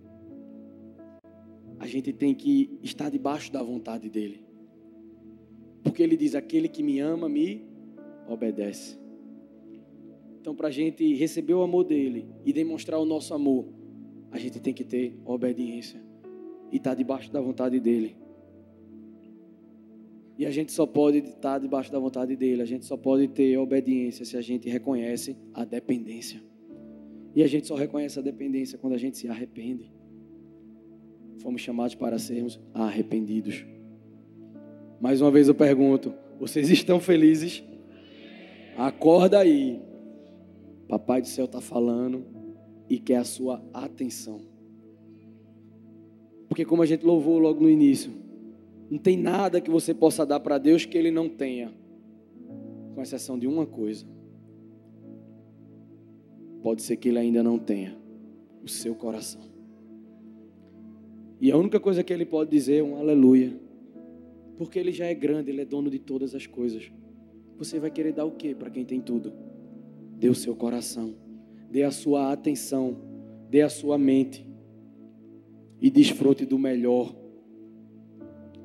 a 1.79 1.87
gente 1.87 2.13
tem 2.13 2.35
que 2.35 2.79
estar 2.83 3.11
debaixo 3.11 3.53
da 3.53 3.63
vontade 3.63 4.09
dEle. 4.09 4.44
Porque 5.83 6.03
Ele 6.03 6.17
diz: 6.17 6.35
aquele 6.35 6.69
que 6.69 6.83
me 6.83 7.01
ama, 7.01 7.29
me 7.29 7.67
obedece. 8.29 9.02
Então, 10.43 10.57
para 10.57 10.67
a 10.67 10.71
gente 10.73 11.15
receber 11.15 11.55
o 11.55 11.63
amor 11.63 11.85
dele 11.85 12.27
e 12.45 12.53
demonstrar 12.53 12.99
o 12.99 13.05
nosso 13.05 13.33
amor, 13.33 13.65
a 14.29 14.37
gente 14.38 14.59
tem 14.59 14.75
que 14.75 14.83
ter 14.83 15.17
obediência 15.25 16.03
e 16.73 16.79
estar 16.79 16.90
tá 16.90 16.97
debaixo 16.97 17.33
da 17.33 17.40
vontade 17.40 17.79
dele. 17.79 18.17
E 20.37 20.45
a 20.45 20.51
gente 20.51 20.73
só 20.73 20.85
pode 20.85 21.19
estar 21.19 21.61
debaixo 21.61 21.93
da 21.93 21.99
vontade 22.01 22.35
dele, 22.35 22.61
a 22.61 22.65
gente 22.65 22.85
só 22.85 22.97
pode 22.97 23.29
ter 23.29 23.57
obediência 23.57 24.25
se 24.25 24.37
a 24.37 24.40
gente 24.40 24.69
reconhece 24.69 25.37
a 25.55 25.65
dependência. 25.65 26.43
E 27.37 27.45
a 27.45 27.47
gente 27.47 27.69
só 27.69 27.77
reconhece 27.77 28.19
a 28.19 28.23
dependência 28.23 28.77
quando 28.77 28.95
a 28.95 28.99
gente 28.99 29.19
se 29.19 29.29
arrepende. 29.29 29.93
Fomos 31.38 31.61
chamados 31.61 31.95
para 31.95 32.19
sermos 32.19 32.61
arrependidos. 32.75 33.65
Mais 35.01 35.21
uma 35.21 35.31
vez 35.31 35.47
eu 35.47 35.55
pergunto: 35.55 36.13
vocês 36.40 36.69
estão 36.69 36.99
felizes? 36.99 37.63
Acorda 38.77 39.38
aí. 39.38 39.92
Papai 40.93 41.23
do 41.23 41.27
céu 41.27 41.47
está 41.47 41.59
falando 41.59 42.23
e 42.87 42.99
quer 42.99 43.17
a 43.17 43.25
sua 43.25 43.65
atenção. 43.73 44.43
Porque, 46.47 46.67
como 46.67 46.83
a 46.83 46.87
gente 46.87 47.03
louvou 47.03 47.38
logo 47.38 47.63
no 47.63 47.71
início, 47.71 48.13
não 48.90 48.99
tem 48.99 49.17
nada 49.17 49.59
que 49.59 49.71
você 49.71 49.95
possa 49.95 50.27
dar 50.27 50.38
para 50.40 50.59
Deus 50.59 50.85
que 50.85 50.99
Ele 50.99 51.11
não 51.11 51.31
tenha, 51.31 51.73
com 52.95 53.01
exceção 53.01 53.38
de 53.38 53.47
uma 53.47 53.65
coisa. 53.65 54.05
Pode 56.63 56.83
ser 56.83 56.99
que 56.99 57.09
Ele 57.09 57.21
ainda 57.21 57.43
não 57.43 57.59
tenha 57.59 57.97
o 58.63 58.69
seu 58.69 58.95
coração. 58.95 59.40
E 61.40 61.51
a 61.51 61.57
única 61.57 61.81
coisa 61.81 62.05
que 62.05 62.13
Ele 62.13 62.27
pode 62.27 62.51
dizer 62.51 62.81
é 62.81 62.83
um 62.83 62.99
aleluia, 62.99 63.59
porque 64.59 64.79
Ele 64.79 64.93
já 64.93 65.07
é 65.07 65.15
grande, 65.15 65.51
Ele 65.51 65.63
é 65.63 65.65
dono 65.65 65.88
de 65.88 65.99
todas 65.99 66.35
as 66.35 66.47
coisas. 66.47 66.93
Você 67.57 67.81
vai 67.81 67.90
querer 67.90 68.13
dar 68.13 68.27
o 68.27 68.33
que 68.33 68.55
para 68.55 68.69
quem 68.69 68.85
tem 68.85 69.01
tudo? 69.01 69.52
Dê 70.23 70.29
o 70.29 70.37
seu 70.37 70.54
coração, 70.54 71.16
dê 71.68 71.83
a 71.83 71.90
sua 71.90 72.33
atenção, 72.33 72.96
dê 73.50 73.60
a 73.60 73.68
sua 73.68 73.98
mente. 73.98 74.46
E 75.81 75.90
desfrute 75.90 76.46
do 76.46 76.56
melhor. 76.56 77.12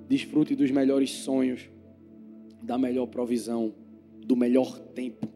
Desfrute 0.08 0.56
dos 0.56 0.70
melhores 0.70 1.10
sonhos, 1.10 1.68
da 2.62 2.78
melhor 2.78 3.08
provisão, 3.08 3.74
do 4.24 4.36
melhor 4.36 4.78
tempo, 4.78 5.28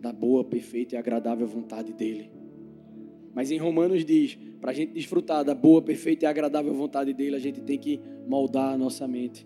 da 0.00 0.12
boa, 0.12 0.44
perfeita 0.44 0.94
e 0.94 0.98
agradável 0.98 1.44
vontade 1.44 1.92
dEle. 1.92 2.30
Mas 3.34 3.50
em 3.50 3.58
Romanos 3.58 4.04
diz: 4.04 4.38
para 4.60 4.70
a 4.70 4.74
gente 4.74 4.92
desfrutar 4.92 5.44
da 5.44 5.52
boa, 5.52 5.82
perfeita 5.82 6.26
e 6.26 6.28
agradável 6.28 6.72
vontade 6.72 7.12
dEle, 7.12 7.34
a 7.34 7.40
gente 7.40 7.60
tem 7.60 7.76
que 7.76 8.00
moldar 8.28 8.72
a 8.72 8.78
nossa 8.78 9.08
mente. 9.08 9.44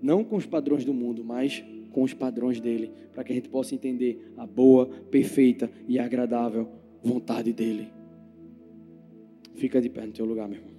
Não 0.00 0.24
com 0.24 0.36
os 0.36 0.46
padrões 0.46 0.86
do 0.86 0.94
mundo, 0.94 1.22
mas 1.22 1.62
com 1.90 2.02
os 2.02 2.14
padrões 2.14 2.60
dele, 2.60 2.92
para 3.12 3.24
que 3.24 3.32
a 3.32 3.34
gente 3.34 3.48
possa 3.48 3.74
entender 3.74 4.32
a 4.36 4.46
boa, 4.46 4.86
perfeita 4.86 5.70
e 5.88 5.98
agradável 5.98 6.68
vontade 7.02 7.52
dele. 7.52 7.88
Fica 9.54 9.80
de 9.80 9.88
pé 9.88 10.06
no 10.06 10.12
teu 10.12 10.24
lugar, 10.24 10.48
meu 10.48 10.58
irmão. 10.58 10.70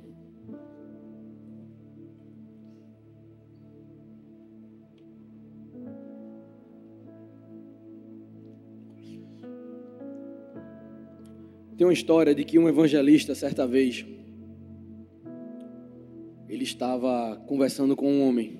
Tem 11.77 11.87
uma 11.87 11.93
história 11.93 12.35
de 12.35 12.43
que 12.43 12.59
um 12.59 12.69
evangelista, 12.69 13.33
certa 13.33 13.65
vez, 13.65 14.05
ele 16.47 16.63
estava 16.63 17.43
conversando 17.47 17.95
com 17.95 18.07
um 18.07 18.27
homem. 18.27 18.59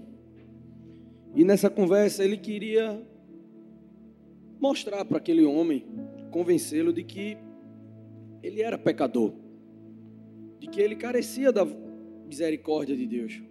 E 1.42 1.44
nessa 1.44 1.72
conversa 1.72 2.24
ele 2.24 2.38
queria 2.38 3.02
mostrar 4.60 5.04
para 5.04 5.18
aquele 5.18 5.44
homem, 5.44 5.84
convencê-lo 6.30 6.94
de 6.94 7.04
que 7.04 7.36
ele 8.44 8.62
era 8.62 8.78
pecador, 8.78 9.34
de 10.60 10.68
que 10.68 10.80
ele 10.80 10.96
carecia 10.96 11.52
da 11.52 11.66
misericórdia 12.28 12.96
de 12.96 13.08
Deus. 13.08 13.42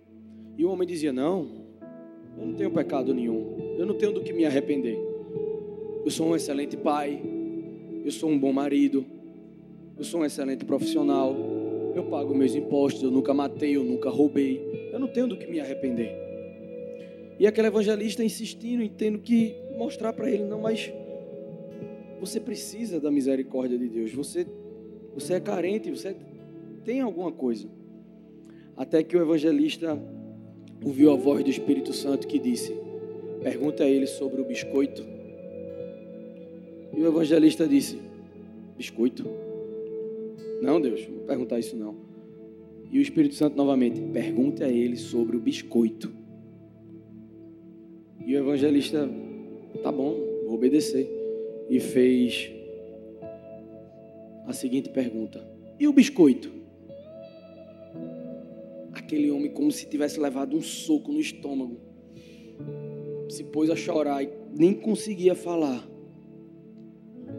E 0.57 0.64
o 0.64 0.70
homem 0.70 0.86
dizia: 0.86 1.12
Não, 1.12 1.64
eu 2.38 2.47
não 2.47 2.55
tenho 2.55 2.70
pecado 2.70 3.12
nenhum, 3.12 3.57
eu 3.76 3.84
não 3.84 3.99
tenho 3.99 4.12
do 4.12 4.22
que 4.22 4.32
me 4.32 4.47
arrepender. 4.47 4.97
Eu 6.05 6.12
sou 6.12 6.28
um 6.28 6.36
excelente 6.36 6.76
pai, 6.76 7.20
eu 8.05 8.12
sou 8.12 8.30
um 8.30 8.38
bom 8.38 8.53
marido, 8.53 9.05
eu 9.99 10.05
sou 10.05 10.20
um 10.20 10.24
excelente 10.24 10.64
profissional, 10.64 11.34
eu 11.93 12.05
pago 12.05 12.32
meus 12.36 12.55
impostos, 12.55 13.03
eu 13.03 13.11
nunca 13.11 13.34
matei, 13.34 13.74
eu 13.74 13.82
nunca 13.82 14.09
roubei, 14.11 14.91
eu 14.93 15.01
não 15.01 15.09
tenho 15.09 15.26
do 15.26 15.36
que 15.36 15.49
me 15.49 15.59
arrepender. 15.59 16.29
E 17.41 17.47
aquele 17.47 17.68
evangelista 17.68 18.22
insistindo, 18.22 18.86
tendo 18.91 19.18
que 19.18 19.55
mostrar 19.78 20.12
para 20.12 20.30
ele, 20.30 20.45
não, 20.45 20.61
mas 20.61 20.93
você 22.20 22.38
precisa 22.38 23.01
da 23.01 23.11
misericórdia 23.11 23.78
de 23.78 23.88
Deus, 23.88 24.12
você, 24.12 24.47
você 25.14 25.32
é 25.32 25.41
carente, 25.41 25.91
você 25.91 26.14
tem 26.84 27.01
alguma 27.01 27.32
coisa. 27.32 27.66
Até 28.76 29.03
que 29.03 29.16
o 29.16 29.22
evangelista 29.22 29.99
ouviu 30.84 31.11
a 31.11 31.16
voz 31.16 31.43
do 31.43 31.49
Espírito 31.49 31.95
Santo 31.95 32.28
que 32.28 32.38
disse: 32.38 32.76
Pergunta 33.43 33.84
a 33.84 33.88
ele 33.88 34.07
sobre 34.07 34.43
o 34.43 34.45
biscoito. 34.45 35.03
E 36.95 37.01
o 37.01 37.07
evangelista 37.07 37.66
disse: 37.66 37.99
Biscoito? 38.76 39.24
Não, 40.61 40.78
Deus, 40.78 41.09
não 41.09 41.16
vou 41.16 41.24
perguntar 41.24 41.59
isso 41.59 41.74
não. 41.74 41.97
E 42.93 42.99
o 42.99 43.03
Espírito 43.03 43.34
Santo 43.34 43.57
novamente, 43.57 43.99
pergunte 44.12 44.62
a 44.62 44.68
ele 44.68 44.99
sobre 44.99 45.38
o 45.38 45.41
biscoito. 45.41 46.19
E 48.30 48.36
o 48.36 48.38
evangelista, 48.38 49.10
tá 49.82 49.90
bom, 49.90 50.14
vou 50.44 50.54
obedecer. 50.54 51.10
E 51.68 51.80
fez 51.80 52.48
a 54.46 54.52
seguinte 54.52 54.88
pergunta: 54.88 55.44
E 55.80 55.88
o 55.88 55.92
biscoito? 55.92 56.48
Aquele 58.92 59.32
homem, 59.32 59.50
como 59.50 59.72
se 59.72 59.84
tivesse 59.88 60.20
levado 60.20 60.56
um 60.56 60.62
soco 60.62 61.10
no 61.10 61.18
estômago, 61.18 61.80
se 63.28 63.42
pôs 63.42 63.68
a 63.68 63.74
chorar 63.74 64.22
e 64.22 64.30
nem 64.56 64.74
conseguia 64.74 65.34
falar. 65.34 65.84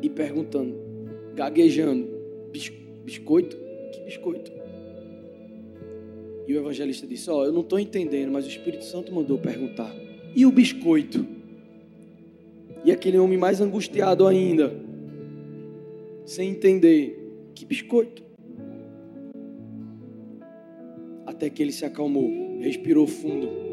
E 0.02 0.10
perguntando, 0.10 0.76
gaguejando: 1.36 2.06
Biscoito? 3.06 3.56
Que 3.94 4.02
biscoito? 4.02 4.52
E 6.46 6.54
o 6.54 6.58
evangelista 6.58 7.08
disse: 7.08 7.30
Ó, 7.30 7.40
oh, 7.40 7.46
eu 7.46 7.54
não 7.54 7.62
estou 7.62 7.80
entendendo, 7.80 8.34
mas 8.34 8.46
o 8.46 8.50
Espírito 8.50 8.84
Santo 8.84 9.16
mandou 9.16 9.38
perguntar. 9.38 10.11
E 10.36 10.46
o 10.46 10.52
biscoito? 10.52 11.26
E 12.84 12.92
aquele 12.92 13.20
homem 13.20 13.38
mais 13.38 13.62
angustiado 13.62 14.26
ainda, 14.26 14.74
sem 16.26 16.50
entender: 16.50 17.52
Que 17.54 17.66
biscoito? 17.66 18.24
Até 21.26 21.50
que 21.50 21.62
ele 21.62 21.72
se 21.72 21.86
acalmou, 21.86 22.60
respirou 22.60 23.08
fundo 23.08 23.72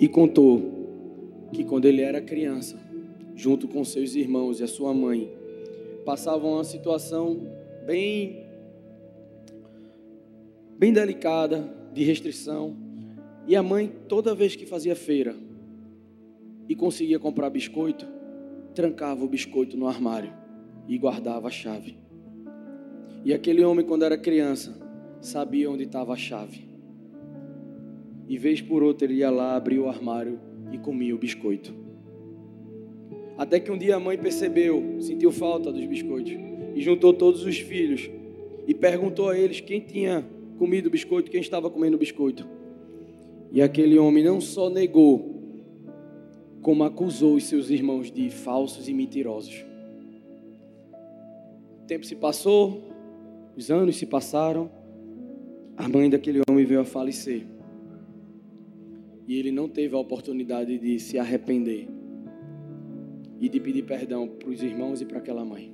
e 0.00 0.08
contou 0.08 0.62
que 1.52 1.62
quando 1.62 1.84
ele 1.84 2.00
era 2.00 2.22
criança, 2.22 2.80
junto 3.36 3.68
com 3.68 3.84
seus 3.84 4.14
irmãos 4.14 4.58
e 4.58 4.64
a 4.64 4.66
sua 4.66 4.94
mãe, 4.94 5.30
passavam 6.06 6.54
uma 6.54 6.64
situação 6.64 7.38
bem 7.86 8.46
bem 10.78 10.94
delicada 10.94 11.70
de 11.92 12.02
restrição. 12.02 12.74
E 13.50 13.56
a 13.56 13.64
mãe, 13.64 13.92
toda 14.06 14.32
vez 14.32 14.54
que 14.54 14.64
fazia 14.64 14.94
feira 14.94 15.34
e 16.68 16.74
conseguia 16.76 17.18
comprar 17.18 17.50
biscoito, 17.50 18.06
trancava 18.76 19.24
o 19.24 19.28
biscoito 19.28 19.76
no 19.76 19.88
armário 19.88 20.32
e 20.86 20.96
guardava 20.96 21.48
a 21.48 21.50
chave. 21.50 21.98
E 23.24 23.34
aquele 23.34 23.64
homem, 23.64 23.84
quando 23.84 24.04
era 24.04 24.16
criança, 24.16 24.80
sabia 25.20 25.68
onde 25.68 25.82
estava 25.82 26.12
a 26.12 26.16
chave. 26.16 26.64
E 28.28 28.38
vez 28.38 28.62
por 28.62 28.84
outra 28.84 29.08
ele 29.08 29.14
ia 29.14 29.30
lá, 29.30 29.56
abria 29.56 29.82
o 29.82 29.88
armário 29.88 30.38
e 30.70 30.78
comia 30.78 31.12
o 31.12 31.18
biscoito. 31.18 31.74
Até 33.36 33.58
que 33.58 33.72
um 33.72 33.76
dia 33.76 33.96
a 33.96 34.00
mãe 34.00 34.16
percebeu, 34.16 35.00
sentiu 35.00 35.32
falta 35.32 35.72
dos 35.72 35.84
biscoitos 35.86 36.34
e 36.72 36.80
juntou 36.80 37.12
todos 37.12 37.44
os 37.44 37.58
filhos 37.58 38.08
e 38.64 38.72
perguntou 38.72 39.28
a 39.28 39.36
eles 39.36 39.60
quem 39.60 39.80
tinha 39.80 40.24
comido 40.56 40.88
biscoito, 40.88 41.32
quem 41.32 41.40
estava 41.40 41.68
comendo 41.68 41.98
biscoito. 41.98 42.46
E 43.52 43.60
aquele 43.60 43.98
homem 43.98 44.22
não 44.22 44.40
só 44.40 44.70
negou, 44.70 45.40
como 46.62 46.84
acusou 46.84 47.34
os 47.34 47.44
seus 47.44 47.70
irmãos 47.70 48.10
de 48.10 48.30
falsos 48.30 48.88
e 48.88 48.94
mentirosos. 48.94 49.64
O 51.82 51.86
tempo 51.86 52.06
se 52.06 52.14
passou, 52.14 52.82
os 53.56 53.70
anos 53.70 53.96
se 53.96 54.06
passaram, 54.06 54.70
a 55.76 55.88
mãe 55.88 56.08
daquele 56.08 56.42
homem 56.48 56.64
veio 56.64 56.80
a 56.80 56.84
falecer. 56.84 57.44
E 59.26 59.36
ele 59.36 59.50
não 59.50 59.68
teve 59.68 59.96
a 59.96 59.98
oportunidade 59.98 60.78
de 60.78 60.98
se 61.00 61.18
arrepender 61.18 61.88
e 63.40 63.48
de 63.48 63.58
pedir 63.58 63.82
perdão 63.82 64.28
para 64.28 64.48
os 64.48 64.62
irmãos 64.62 65.00
e 65.00 65.04
para 65.04 65.18
aquela 65.18 65.44
mãe. 65.44 65.72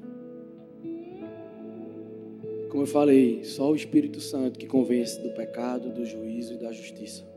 Como 2.70 2.83
eu 2.83 2.87
falei, 2.87 3.45
só 3.45 3.70
o 3.70 3.77
Espírito 3.77 4.20
Santo 4.20 4.59
que 4.59 4.66
convence 4.66 5.20
do 5.22 5.31
pecado, 5.31 5.91
do 5.91 6.05
juízo 6.05 6.55
e 6.55 6.59
da 6.59 6.72
justiça. 6.72 7.36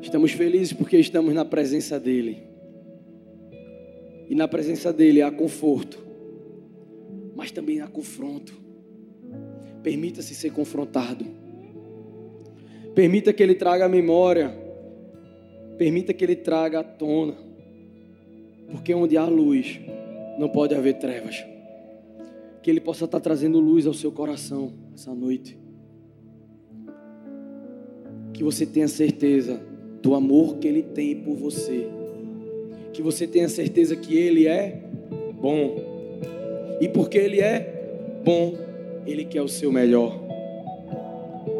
Estamos 0.00 0.32
felizes 0.32 0.72
porque 0.72 0.96
estamos 0.96 1.34
na 1.34 1.44
presença 1.44 1.98
dEle. 1.98 2.42
E 4.28 4.34
na 4.34 4.46
presença 4.46 4.92
dEle 4.92 5.22
há 5.22 5.30
conforto, 5.30 5.98
mas 7.34 7.50
também 7.50 7.80
há 7.80 7.88
confronto. 7.88 8.58
Permita-se 9.82 10.34
ser 10.34 10.52
confrontado. 10.52 11.24
Permita 12.94 13.32
que 13.32 13.42
Ele 13.42 13.54
traga 13.54 13.86
a 13.86 13.88
memória 13.88 14.60
Permita 15.80 16.12
que 16.12 16.22
Ele 16.22 16.36
traga 16.36 16.80
à 16.80 16.84
tona. 16.84 17.38
Porque 18.70 18.92
onde 18.92 19.16
há 19.16 19.24
luz, 19.24 19.80
não 20.38 20.46
pode 20.46 20.74
haver 20.74 20.98
trevas. 20.98 21.42
Que 22.62 22.70
Ele 22.70 22.82
possa 22.82 23.06
estar 23.06 23.18
trazendo 23.18 23.58
luz 23.58 23.86
ao 23.86 23.94
seu 23.94 24.12
coração 24.12 24.74
essa 24.94 25.14
noite. 25.14 25.58
Que 28.34 28.44
você 28.44 28.66
tenha 28.66 28.88
certeza 28.88 29.62
do 30.02 30.14
amor 30.14 30.56
que 30.56 30.68
Ele 30.68 30.82
tem 30.82 31.14
por 31.16 31.34
você. 31.34 31.86
Que 32.92 33.02
você 33.02 33.26
tenha 33.26 33.48
certeza 33.48 33.94
que 33.96 34.16
Ele 34.16 34.46
é 34.46 34.80
bom. 35.40 35.76
E 36.80 36.88
porque 36.88 37.18
Ele 37.18 37.40
é 37.40 38.20
bom, 38.24 38.54
Ele 39.06 39.24
quer 39.24 39.42
o 39.42 39.48
seu 39.48 39.70
melhor. 39.70 40.18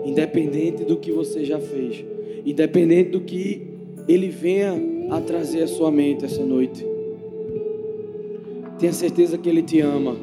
Independente 0.05 0.84
do 0.84 0.97
que 0.97 1.12
você 1.12 1.45
já 1.45 1.59
fez, 1.59 2.05
independente 2.45 3.11
do 3.11 3.20
que 3.20 3.62
Ele 4.09 4.28
venha 4.28 4.74
a 5.11 5.20
trazer 5.20 5.62
à 5.62 5.66
sua 5.66 5.91
mente 5.91 6.24
essa 6.24 6.45
noite. 6.45 6.86
Tenha 8.78 8.93
certeza 8.93 9.36
que 9.36 9.49
Ele 9.49 9.62
te 9.62 9.80
ama 9.80 10.16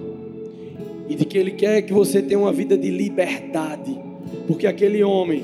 e 1.08 1.16
de 1.16 1.26
que 1.26 1.38
Ele 1.38 1.52
quer 1.52 1.82
que 1.84 1.94
você 1.94 2.22
tenha 2.22 2.40
uma 2.40 2.52
vida 2.52 2.78
de 2.78 2.90
liberdade, 2.90 3.98
porque 4.48 4.66
aquele 4.66 5.04
homem, 5.04 5.44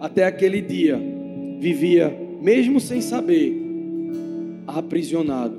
até 0.00 0.24
aquele 0.24 0.60
dia, 0.60 1.13
vivia, 1.64 2.14
mesmo 2.42 2.78
sem 2.78 3.00
saber, 3.00 3.58
aprisionado. 4.66 5.58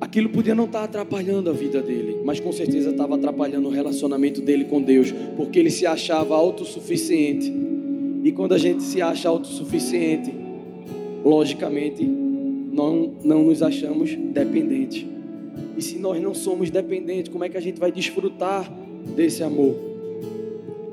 Aquilo 0.00 0.30
podia 0.30 0.52
não 0.52 0.64
estar 0.64 0.82
atrapalhando 0.82 1.48
a 1.48 1.52
vida 1.52 1.80
dele, 1.80 2.16
mas 2.24 2.40
com 2.40 2.50
certeza 2.50 2.90
estava 2.90 3.14
atrapalhando 3.14 3.68
o 3.68 3.70
relacionamento 3.70 4.40
dele 4.40 4.64
com 4.64 4.82
Deus, 4.82 5.14
porque 5.36 5.60
ele 5.60 5.70
se 5.70 5.86
achava 5.86 6.34
autossuficiente. 6.34 7.52
E 8.24 8.32
quando 8.32 8.52
a 8.52 8.58
gente 8.58 8.82
se 8.82 9.00
acha 9.00 9.28
autossuficiente, 9.28 10.34
logicamente, 11.24 12.02
não, 12.04 13.12
não 13.22 13.44
nos 13.44 13.62
achamos 13.62 14.12
dependentes. 14.12 15.06
E 15.78 15.82
se 15.82 16.00
nós 16.00 16.20
não 16.20 16.34
somos 16.34 16.68
dependentes, 16.68 17.30
como 17.30 17.44
é 17.44 17.48
que 17.48 17.56
a 17.56 17.60
gente 17.60 17.78
vai 17.78 17.92
desfrutar 17.92 18.68
desse 19.14 19.44
amor? 19.44 19.76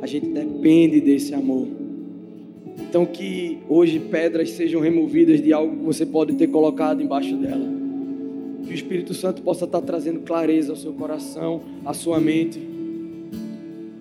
A 0.04 0.06
gente 0.06 0.28
depende 0.28 1.02
desse 1.02 1.34
amor. 1.34 1.79
Então, 2.78 3.06
que 3.06 3.60
hoje 3.68 4.00
pedras 4.00 4.52
sejam 4.52 4.82
removidas 4.82 5.42
de 5.42 5.54
algo 5.54 5.78
que 5.78 5.84
você 5.84 6.06
pode 6.06 6.34
ter 6.34 6.48
colocado 6.48 7.02
embaixo 7.02 7.36
dela. 7.36 7.66
Que 8.64 8.72
o 8.72 8.74
Espírito 8.74 9.14
Santo 9.14 9.42
possa 9.42 9.66
estar 9.66 9.82
trazendo 9.82 10.22
clareza 10.22 10.72
ao 10.72 10.76
seu 10.76 10.94
coração, 10.94 11.62
à 11.86 11.94
sua 11.94 12.20
mente. 12.20 12.60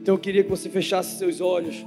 Então, 0.01 0.15
eu 0.15 0.19
queria 0.19 0.43
que 0.43 0.51
você 0.51 0.69
fechasse 0.69 1.19
seus 1.19 1.41
olhos. 1.41 1.85